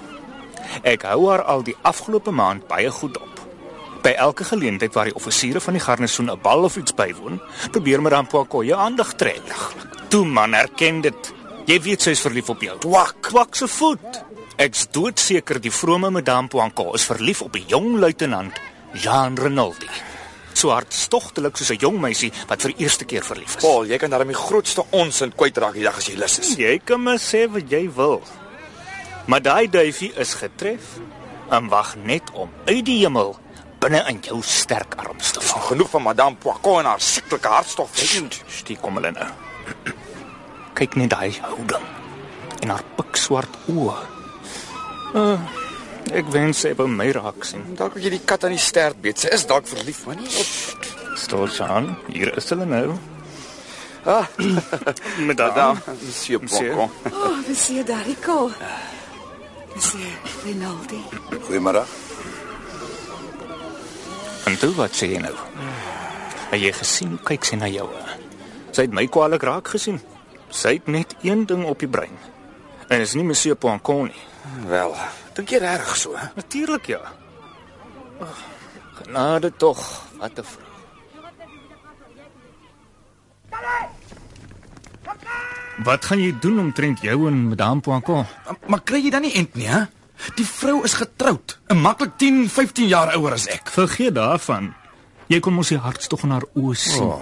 [0.88, 3.41] Ek hou haar al die afgelope maand baie goed op.
[3.99, 8.01] By elke geleentheid waar die offisiere van die garnisoen 'n bal of iets bywoon, probeer
[8.01, 9.43] Madame Poincaré jou aandag trek.
[10.08, 11.34] Toe man, erken dit.
[11.65, 12.77] Jy weet sy is verlief op jou.
[12.79, 13.27] Twak.
[13.29, 14.23] Twak se voet.
[14.55, 18.53] Ek's doodseker die vrome Madame Poincaré is verlief op 'n jong luitenant,
[18.93, 20.08] Jean Renaldi.
[20.59, 23.63] So hartstogtelik soos 'n jong meisie wat vir die eerste keer verlief is.
[23.63, 26.55] Paul, jy kan daarmee die grootste onsin kwytraak die dag as jy lus is.
[26.57, 28.21] Jy kan maar sê wat jy wil.
[29.25, 30.99] Maar daai duifie is getref
[31.49, 33.37] en wag net om uit die hemel
[33.79, 35.61] binne in jou sterk arms te val.
[35.61, 37.95] Genoeg van Madame Poirot en haar sieklike hartstof.
[37.95, 39.29] Stiek kom hulle nou.
[40.73, 41.85] Kyk net daai houding
[42.61, 43.95] en haar pikswart oë.
[45.15, 45.39] Uh,
[46.13, 47.63] ek wens sy wou my raak sien.
[47.77, 49.21] Dalk het jy die kat aan die stert beet.
[49.21, 52.97] Sy is dalk verlief, maar nie op Stolsaan, hier is hulle nou.
[54.08, 54.25] Ah,
[55.27, 55.52] Madame.
[55.52, 56.39] Madame, Monsieur.
[56.39, 56.89] Poirot.
[57.12, 58.52] Oh, monsieur Darico.
[59.75, 60.13] Monsieur
[60.45, 61.02] Rinaldi.
[61.47, 61.83] Goeiemôre.
[64.50, 65.35] En toe wat sê jy nou?
[66.50, 67.85] Het jy gesien hoe kyk sy na jou?
[68.73, 70.00] Sy het my kwaliek raak gesien.
[70.50, 72.15] Sy het net een ding op die brein.
[72.89, 74.23] En is nie Monsieur Poincaré nie.
[74.71, 74.95] Wel,
[75.36, 76.15] dink jy regtig so?
[76.15, 76.27] hè?
[76.36, 77.02] Natuurlik ja.
[79.00, 79.80] Genade tog,
[80.17, 80.67] wat 'n vrou.
[85.84, 88.25] Wat gaan jy doen omtrent jou en Madame Poincaré?
[88.67, 89.86] Maar kry jy dan nie ent nie, hè?
[90.36, 93.69] Die vrou is getroud, en maklik 10, 15 jaar ouer as ek.
[93.71, 94.73] Vergeet daarvan.
[95.32, 97.04] Jy kon mos die hartstog in haar oë sien.
[97.08, 97.21] Oh.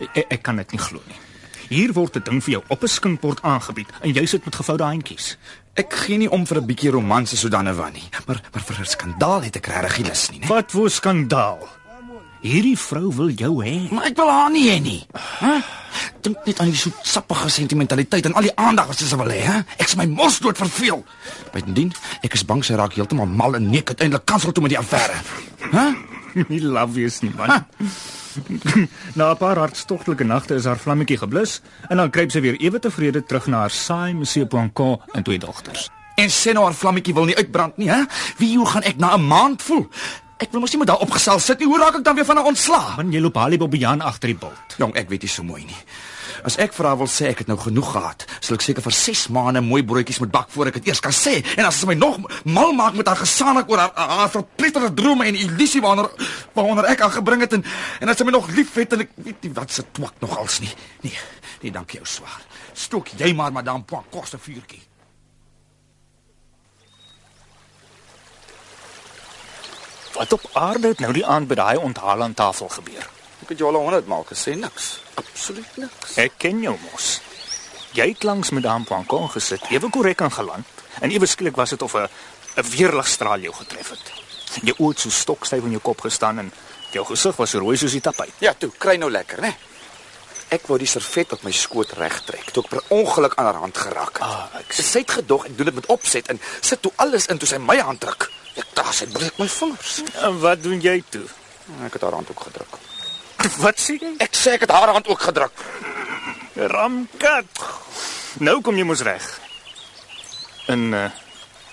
[0.00, 1.16] Ek, ek kan dit nie glo nie.
[1.70, 4.84] Hier word 'n ding vir jou op 'n skinkbord aangebied en jy sit met gevoude
[4.84, 5.38] handjies.
[5.78, 8.86] Ek gee nie om vir 'n bietjie romanse sodanige van nie, maar maar vir 'n
[8.86, 10.46] skandaal het ek regtig nie lus nie, né?
[10.46, 11.68] Wat voor skandaal?
[12.40, 13.90] Hierdie vrou wil jou hê.
[13.90, 15.06] Maar ek wil haar nie hê nie.
[15.12, 15.60] Hæ?
[16.20, 19.40] Dink net aan die so sappige sentimentaliteit en al die aandag wat sy wil hê,
[19.44, 19.58] hè?
[19.76, 21.04] Ek is my mos dood verveel.
[21.52, 21.92] Bytendien,
[22.22, 25.20] ek is bang sy raak heeltemal mal en nek uiteindelik kansel toe met die affære.
[25.70, 26.09] Hæ?
[26.50, 27.64] Nie love is nie man.
[29.18, 32.78] Na 'n paar hartstogtelike nagte is haar vlammetjie geblus en dan kruip sy weer ewe
[32.78, 35.90] tevrede terug na haar saai Monsieur Poincon en twee dogters.
[36.16, 38.04] En sê nou haar vlammetjie wil nie uitbrand nie, hè?
[38.36, 39.88] Wie hoe gaan ek na 'n maand voel?
[40.40, 41.68] Ek wil mos nie met daar opgesel sit nie.
[41.68, 42.96] Hoe raak ek dan weer van haar ontslaa?
[42.96, 44.76] Man, jy loop Halie Bobbejaan agter die bult.
[44.78, 45.76] Jong, ek weet nie so mooi nie.
[46.46, 48.96] As ek vir haar wil sê ek het nou genoeg gehad, sal ek seker vir
[48.96, 51.38] 6 maande mooi broodjies moet bak voor ek dit eers kan sê.
[51.56, 55.28] En as sy my nog mal maak met haar gesaanik oor haar, haar verpletterde drome
[55.28, 56.10] en illusie waaronder
[56.56, 57.64] waaronder ek haar gebring het en
[58.00, 60.60] en as sy my nog liefhet en ek weet nie wat se twak nog als
[60.64, 60.72] nie.
[61.04, 61.18] Nee,
[61.62, 62.40] nee, dankie jou swaar.
[62.72, 64.82] Stook jy maar madame Poincon se vuurtjie.
[70.16, 73.19] Wat op aarde het nou die aand by daai onthaal aan tafel gebeur?
[73.50, 75.00] Ek het jou al 100 maal gesê niks.
[75.18, 76.12] Absoluut niks.
[76.22, 77.06] Ek ken jou mos.
[77.98, 81.72] Jy het langs met Daan Poincon gesit, ewe korrek en geland, en ewe skielik was
[81.74, 84.12] dit of 'n 'n weerligstraal jou getref het.
[84.62, 86.52] Jou oë het so stokstyf in jou kop gestaan en
[86.92, 88.32] jou gesig was rooi soos die tapuit.
[88.38, 89.56] Ja, toe, kry nou lekker, né?
[90.48, 93.78] Ek wou die servet op my skoot regtrek toe ek per ongeluk aan haar hand
[93.78, 94.22] geraak het.
[94.22, 97.38] Ah, ek sy het gedog ek doen dit met opset en sit toe alles in
[97.38, 98.30] toe sy my hand druk.
[98.54, 100.02] Ek dacht sy breek my vingers.
[100.14, 101.26] En wat doen jy toe?
[101.84, 102.89] Ek het haar hand ook gedruk.
[103.64, 104.14] Wat sê jy?
[104.20, 105.64] Ek sê ek het haar hand ook gedruk.
[106.54, 107.62] Ramkat.
[108.44, 109.26] Nou kom jy mos reg.
[110.70, 111.06] En uh,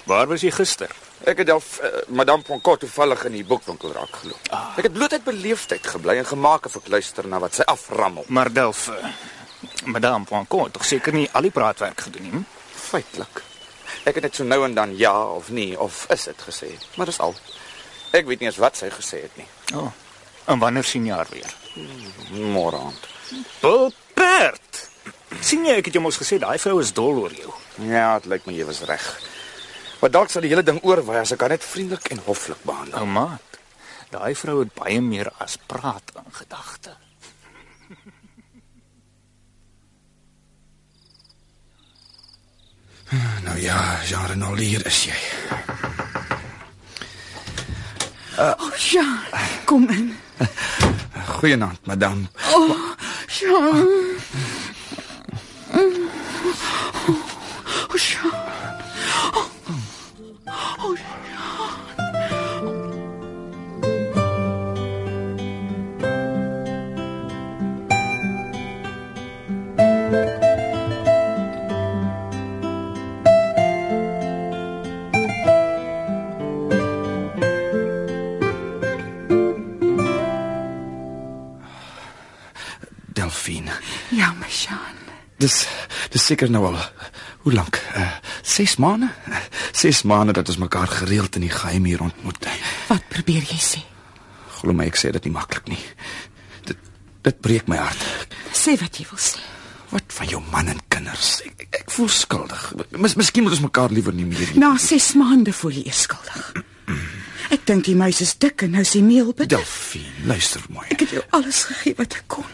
[0.09, 0.91] waar was jy gister?
[1.27, 4.49] Ek het af uh, Madame Poncot toevallig in die boekwinkel raak geloop.
[4.53, 4.71] Ah.
[4.77, 8.25] Ek het bloot uit beleefdheid gebly en gemaak of ek luister na wat sy aframmel.
[8.31, 9.11] Maar Delf, uh,
[9.85, 12.33] Madame Poincon het tog seker nie al die praatwerk gedoen nie.
[12.37, 12.47] hm?
[12.87, 13.43] Feitelik.
[14.07, 17.09] Ek het net so nou en dan ja of nee of is dit gesê, maar
[17.09, 17.35] dis al.
[18.15, 19.47] Ek weet nie eens wat sy gesê het nie.
[19.73, 19.87] O.
[19.87, 20.06] Oh.
[20.47, 21.53] En wanneer sien jy haar weer?
[22.31, 23.07] Môre aand.
[23.61, 24.83] Bopert.
[25.43, 27.51] sien jy ek het jou mos gesê daai vrou is dol oor jou.
[27.87, 29.05] Ja, dit lyk my jy was reg.
[29.99, 33.01] Maar dalk sal die hele ding oorwaai as ek haar net vriendelik en hoflik behandel.
[33.01, 33.59] Ou maat.
[34.13, 36.95] Daai vrou het baie meer as praat in gedagte.
[43.43, 45.19] Nou ja, Jean Renald, hier is jy.
[48.39, 49.17] O, oh, Jean,
[49.65, 50.15] kom in.
[51.41, 52.27] Goeienaand, madame.
[52.53, 52.95] Oh,
[53.27, 54.17] Jean.
[55.73, 55.89] Oh,
[57.97, 58.31] Jean.
[59.33, 59.49] Oh,
[60.79, 61.56] oh, Jean.
[86.27, 86.79] Seker nou al
[87.45, 87.79] hoe lank?
[87.95, 88.09] Uh
[88.47, 89.09] 6 maande?
[89.27, 92.47] Uh, 6 maande dat ons mekaar gereeld in die geheim hier ontmoet.
[92.87, 93.83] Wat probeer jy sê?
[94.59, 95.79] Glo my, ek sê dit nie maklik nie.
[96.67, 96.79] Dit
[97.27, 98.33] dit breek my hart.
[98.55, 99.43] Sê wat jy wil sê.
[99.91, 101.37] Wat van jou man en kinders?
[101.47, 102.63] Ek, ek, ek voel skuldig.
[102.99, 104.57] Mis, miskien moet ons mekaar liewer nie meer hier.
[104.59, 106.49] Na 6 maande voel jy eers skuldig.
[107.53, 109.57] Ek dink die muis is dik en nou is die meel bitter.
[109.57, 110.85] Delphine, luister mooi.
[110.91, 112.45] Ek het jou alles gegee wat ek kon.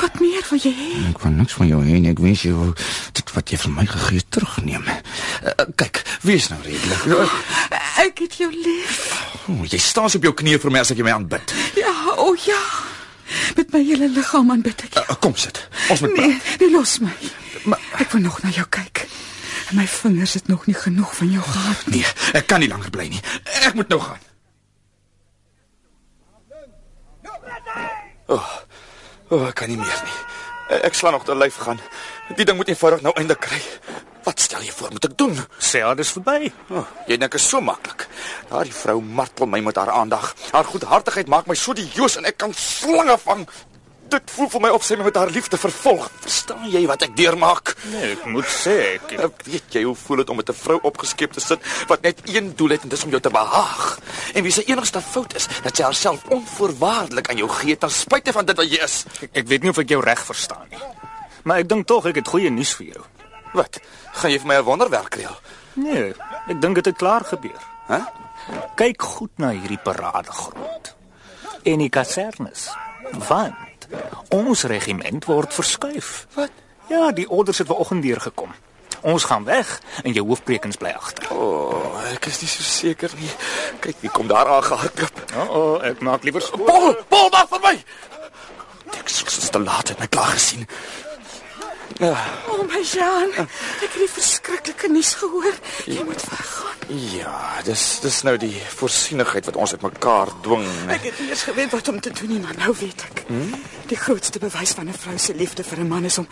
[0.00, 0.88] Wat meer wil jy hê?
[1.10, 2.10] Ek wil niks van jou hê nie.
[2.14, 2.70] Ek wens jy wou
[3.16, 4.88] dit wat jy van my gegee het terugneem.
[4.88, 7.06] Uh, kyk, wees nou redelik.
[7.12, 8.96] Uh, Ek het jou lief.
[9.48, 11.54] oh, jy staan op jou knieë vir my as ek jy my aanbid.
[11.80, 12.60] Ja, o oh ja.
[13.56, 15.04] Met my hele liggaam aanbid ek jou.
[15.10, 15.60] Uh, kom sit.
[15.92, 16.60] Ons moet Nee, praat.
[16.60, 17.12] nee, los my.
[17.66, 19.06] Maar Ek wil nog na jou kyk.
[19.70, 22.00] En my vingers het nog nie genoeg van jou gehad nie.
[22.00, 23.20] nee, ek kan nie langer bly nie.
[23.66, 24.22] Ek moet nou gaan.
[28.26, 28.40] O,
[29.30, 30.18] oh, ek kan nie meer nie.
[30.82, 31.78] Ek slaan nog te lyf gaan.
[32.34, 33.60] Die ding moet eenvoudig nou einde kry.
[34.26, 35.36] Wat stel jy voor moet ek doen?
[35.62, 36.50] Sê haar dis verby.
[36.74, 38.08] Oh, jy dink is so maklik.
[38.50, 40.32] Daardie vrou martel my met haar aandag.
[40.50, 43.46] Haar goedhartigheid maak my so die joos en ek kan slange vang.
[44.16, 46.06] Dit voel vir my of sy my met haar liefde vervolg.
[46.24, 47.74] Verstaan jy wat ek deurmaak?
[47.92, 50.78] Nee, ek moet sê ek Ek weet jy hoe voel dit om met 'n vrou
[50.88, 51.60] opgeskep te sit
[51.90, 53.98] wat net een doel het en dis om jou te behaag.
[54.34, 58.32] En wie se enigste fout is dat sy haarself onvoorwaardelik aan jou gee ten spyte
[58.32, 59.04] van dit wat jy is.
[59.20, 60.80] ek, ek weet nie of ek jou reg verstaan nie.
[61.44, 63.04] Maar ek dink tog ek het goeie nuus vir jou.
[63.52, 63.80] Wat?
[64.12, 65.36] Gaan jy vir my 'n wonderwerk reël?
[65.74, 66.14] Nee,
[66.48, 67.60] Ek dink dit het klaar gebeur.
[67.88, 68.00] Hæ?
[68.76, 70.94] Kyk goed na hierdie paradegrond.
[71.64, 72.70] En die kasernes.
[73.28, 73.54] Want
[74.34, 76.26] ons regiment word verskuif.
[76.34, 76.50] Wat?
[76.90, 78.54] Ja, die orders het vanoggend deurgekom.
[79.06, 81.28] Ons gaan weg en jou hoofprekens bly agter.
[81.34, 83.30] O, oh, ek is nie so seker nie.
[83.84, 85.20] Kyk wie kom daar aangehardloop.
[85.34, 86.66] O, oh, oh, ek maak liewer skoon.
[86.66, 87.74] Paul, Paul wag vir my.
[88.96, 90.66] Ek sou soos te laat het my klaar gesien.
[92.00, 92.10] O,
[92.52, 95.54] oh, my Jean, ek het die verskriklike nuus gehoor.
[95.88, 96.82] Jy moet weggaan.
[97.16, 100.66] Ja, dis dis nou die voorsienigheid wat ons uit mekaar dwing.
[100.92, 103.24] Ek het nie eers geweet wat om te doen nie, maar nou weet ek.
[103.30, 103.54] Hmm?
[103.88, 106.28] Die grootste bewys van 'n vrou se liefde vir 'n man is om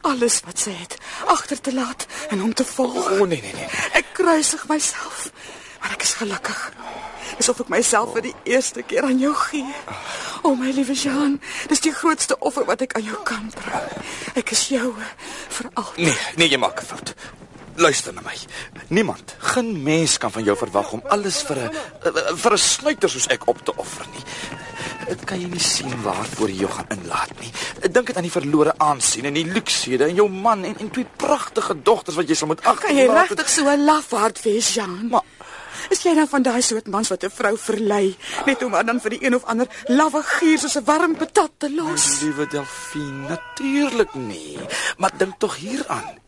[0.00, 0.96] alles wat sy het
[1.26, 3.10] agter te laat en hom te volg.
[3.10, 3.68] O, oh, nee nee nee.
[3.92, 5.30] Ek kruisig myself,
[5.80, 6.72] maar ek is gelukkig.
[7.38, 9.76] Asof ek myself vir die eerste keer aan jou gee.
[10.42, 11.38] O oh, my liewe Jean,
[11.70, 14.02] dis die grootste offer wat ek aan jou kan bring.
[14.34, 15.06] Ek is joue
[15.56, 16.04] vir altyd.
[16.08, 17.14] Nee, nee, jy maak 'n fout.
[17.76, 18.36] Luister na my.
[18.88, 21.70] Niemand, geen mens kan van jou verwag om alles vir 'n
[22.36, 24.24] vir 'n snuiter soos ek op te offer nie.
[25.08, 27.50] Dit kan jy nie sien waarvoor jy jou gaan inlaat nie.
[27.90, 31.06] Dink dit aan die verlore aansien en die luksede en jou man en en twee
[31.16, 32.86] pragtige dogters wat jy sal moet agter.
[32.86, 35.08] Kan jy regtig so 'n lafhart wees, Jean?
[35.08, 35.22] Maar
[35.90, 38.16] is jy dan van daai soort mans wat 'n vrou verlei
[38.46, 41.50] net om haar dan vir die een of ander lawwe gier soos 'n warm patat
[41.58, 42.20] te los?
[42.20, 44.58] My liewe Delphine, natuurlik nie.
[44.96, 46.20] Maar dink tog hieraan.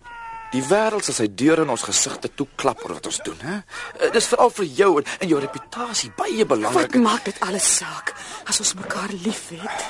[0.55, 3.57] Die wêreld sal sy deure in ons gesigte toe klap oor wat ons doen, hè?
[4.15, 6.95] Dis veral vir jou en, en jou reputasie baie belangrik.
[6.95, 8.15] Wat maak dit alles saak
[8.47, 9.89] as ons mekaar liefhet?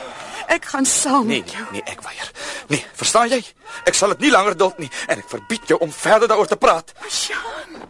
[0.54, 1.66] Ek gaan saam nee, met jou.
[1.72, 2.30] Nee, nee, ek weier.
[2.72, 3.42] Nee, verstaan jy?
[3.84, 6.60] Ek sal dit nie langer duld nie en ek verbied jou om verder daaroor te
[6.60, 6.94] praat.
[7.12, 7.84] Jean,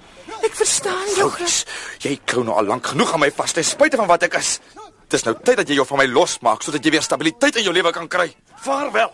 [0.55, 1.29] ek verstaan jou.
[1.29, 1.65] Focus.
[2.05, 4.61] Jy klou nou al lank genoeg aan my vas, ten spyte van wat ek is.
[5.11, 7.75] Dis nou tyd dat jy jou van my losmaak sodat jy weer stabiliteit in jou
[7.75, 8.31] lewe kan kry.
[8.65, 9.13] Vaarwel.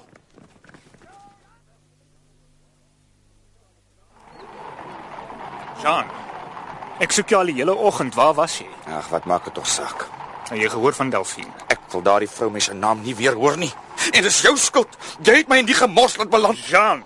[5.81, 6.09] Jean.
[7.01, 8.15] Ek soek jou al die hele oggend.
[8.15, 8.69] Waar was jy?
[8.93, 10.05] Ag, wat maak dit tog saak?
[10.51, 11.53] Het jy gehoor van Delphine?
[11.73, 13.73] Ek wil daardie vrou mens se naam nie weer hoor nie.
[14.13, 14.99] En dis jou skuld.
[15.25, 17.01] Jy het my in die gemors laat beland, Jean.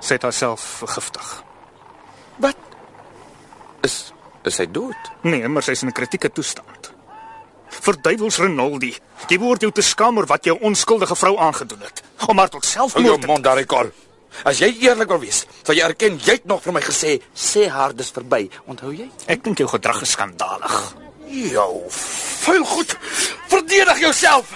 [0.00, 1.28] Sy het haarself vergiftig.
[2.40, 2.56] Wat?
[3.86, 4.12] Is
[4.48, 5.10] is sy dood?
[5.28, 6.92] Nee, maar sy is in 'n kritieke toestand.
[7.68, 8.96] Verduivels Renaldi.
[9.28, 12.02] Jy behoort jou te skaam oor wat jou onskuldige vrou aangedoen het.
[12.26, 13.90] Om haar tot Hou jou selfmoord te mond daar, Ricol.
[14.44, 17.68] As jy eerlik wil wees, sal jy erken jy het nog vir my gesê, sê
[17.68, 18.48] haar dis verby.
[18.66, 19.10] Onthou jy?
[19.26, 20.94] Ek dink jou gedrag is skandalig.
[21.26, 22.96] Jou vuil goed.
[23.48, 24.54] Verdedig jouself.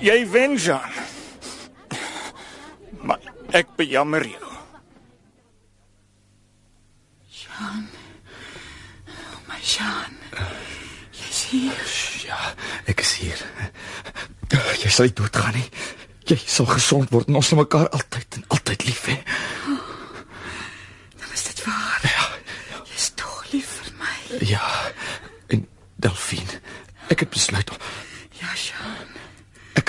[0.00, 0.92] Jy wen, Jean.
[3.04, 3.20] Maar
[3.52, 4.52] ek bejammer jou.
[7.28, 7.84] Jean.
[9.04, 10.16] Oh my Jean.
[11.12, 11.84] Jy's hier.
[12.24, 12.40] Ja,
[12.88, 13.44] ek is hier.
[14.80, 15.68] Jy sal nie doodgaan nie.
[16.30, 19.20] Jy sal gesond word en ons sal mekaar altyd en altyd lief hê.
[21.20, 22.08] Dan is dit waar.
[22.08, 22.28] Ja.
[22.88, 24.16] Jy's tog lief vir my.
[24.48, 24.64] Ja.
[25.52, 25.68] En
[26.00, 26.62] Delphine,
[27.12, 27.89] ek het besluit om Ja,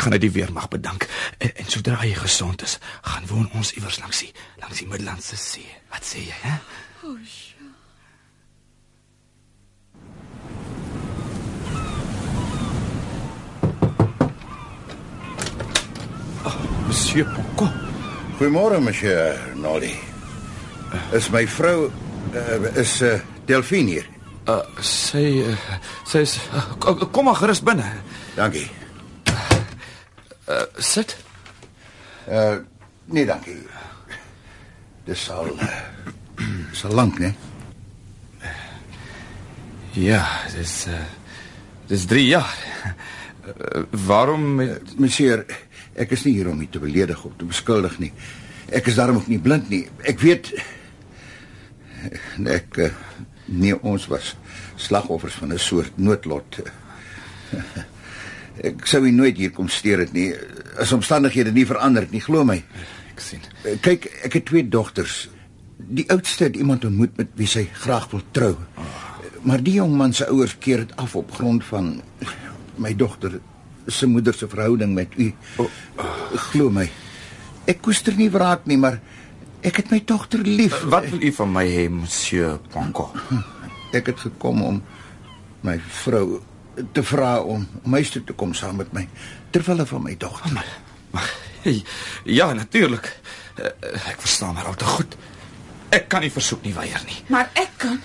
[0.01, 4.01] gaan uit die weermag bedank en, en sodra jy gesond is, gaan woon ons iewers
[4.01, 5.69] langs die langs die Middellandse See.
[5.91, 6.57] Wat sê jy, hè?
[7.03, 7.51] O, oh, Jean.
[16.91, 17.67] Monsieur Ponko.
[18.37, 19.93] Goeiemôre, monsieur Nolly.
[21.13, 24.09] Is my vrou uh, is uh, Delphine hier?
[24.49, 25.55] Uh sy uh,
[26.09, 27.87] sy is uh, kom maar gerus binne.
[28.35, 28.80] Dankie.
[30.51, 31.15] Uh sit.
[32.27, 32.59] Uh
[33.05, 33.55] nee, dankie.
[35.07, 35.71] Dis al uh,
[36.71, 37.31] dis al lank, né?
[39.95, 40.23] Ja,
[40.55, 41.03] dis uh
[41.87, 42.57] dis 3 jaar.
[43.41, 45.45] Uh, waarom uh, monsieur
[45.99, 48.11] Ek is nie hier om u te beledig of te beskuldig nie.
[48.71, 49.83] Ek is daarom ook nie blind nie.
[50.07, 50.53] Ek weet
[52.47, 52.79] ek
[53.51, 54.35] nee ons was
[54.79, 56.61] slagoffers van 'n soort noodlot.
[58.59, 60.31] Ek sou nie nooit hier kom steur het nie
[60.81, 62.57] as omstandighede nie verander het nie, glo my.
[63.11, 63.43] Ek sien.
[63.83, 65.25] Kyk, ek het twee dogters.
[65.77, 68.55] Die oudste het iemand ontmoet met wie sy graag wil trou.
[69.47, 71.95] Maar die jong man se ouers keer dit af op grond van
[72.81, 73.39] my dogter
[73.87, 75.31] se moeder se verhouding met u.
[75.57, 75.65] Oh,
[75.97, 76.19] oh.
[76.51, 76.85] Glo my.
[77.69, 78.99] Ek koester nie wraak nie, maar
[79.65, 80.77] ek het my dogter lief.
[80.89, 83.11] Wat wil u van my hê, monsieur Ponko?
[83.97, 84.77] Ek het gekom om
[85.67, 86.39] my vrou
[86.91, 89.07] te vra om om huis toe te kom saam met my
[89.51, 90.53] terwyl van my dogter.
[90.53, 90.67] Maar,
[91.11, 91.29] maar
[92.23, 93.19] ja, natuurlik.
[93.91, 95.15] Ek verstaan maar al te goed.
[95.91, 97.19] Ek kan nie versoek nie weier nie.
[97.27, 97.99] Maar ek kan.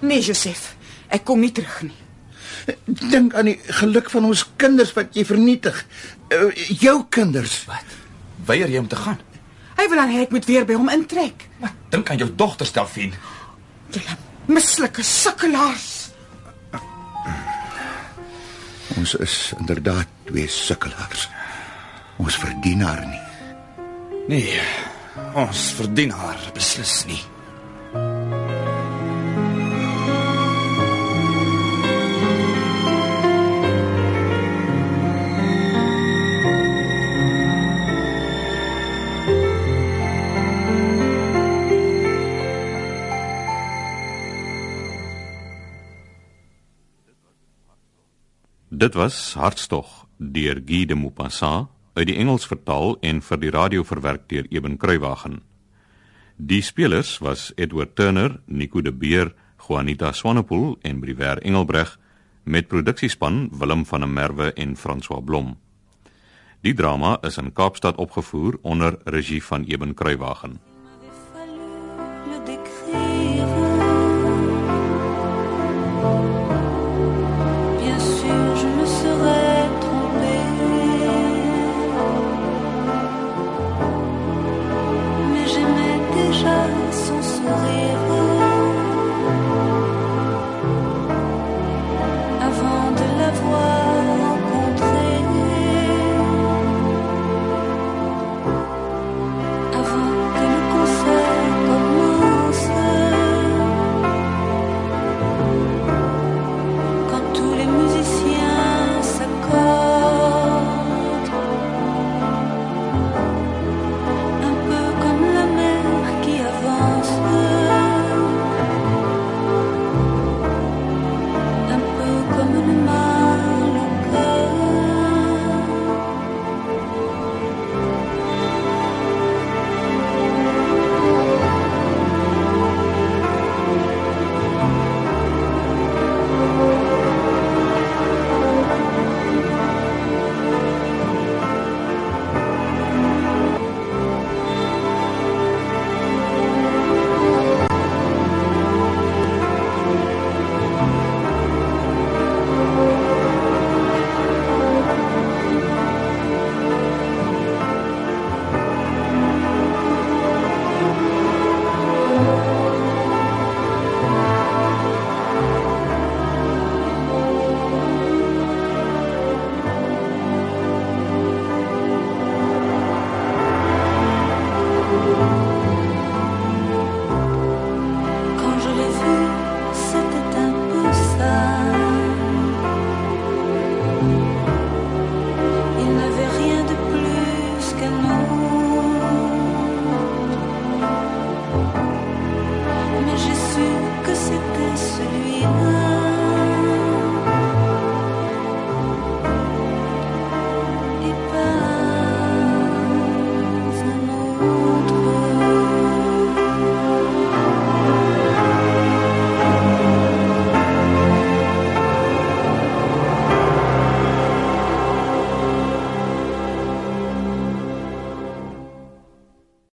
[0.00, 0.74] Nee, Joseph.
[1.08, 1.96] Ek kom nie terug nie.
[2.84, 5.82] Dink aan die geluk van ons kinders wat jy vernietig.
[6.30, 6.50] Uh,
[6.80, 7.58] jou kinders.
[7.66, 7.96] Wat?
[8.46, 9.18] Weier jy om te gaan?
[9.76, 11.48] Hy wil dan hê ek moet weer by hom intrek.
[11.62, 11.74] Wat?
[11.92, 13.14] Dink aan jou dogter Stelfien.
[13.94, 14.16] Julle
[14.46, 15.92] mislike sukkelaars.
[18.94, 21.28] Ons is inderdaad twee sukkelaars.
[22.22, 23.24] Ons verdien haar nie.
[24.30, 24.60] Nee.
[25.34, 27.22] Ons verdien haar beslis nie.
[48.76, 53.86] Dit was Hartstog deur Guy de Maupassant uit die Engels vertaal en vir die radio
[53.88, 55.38] verwerk deur Eben Kruiwagen.
[56.36, 59.32] Die spelers was Edward Turner, Nico de Beer,
[59.64, 61.96] Juanita Swanepoel en Briwer Engelbreg
[62.44, 65.54] met produksiespan Willem van der Merwe en François Blom.
[66.60, 70.60] Die drama is in Kaapstad opgevoer onder regie van Eben Kruiwagen.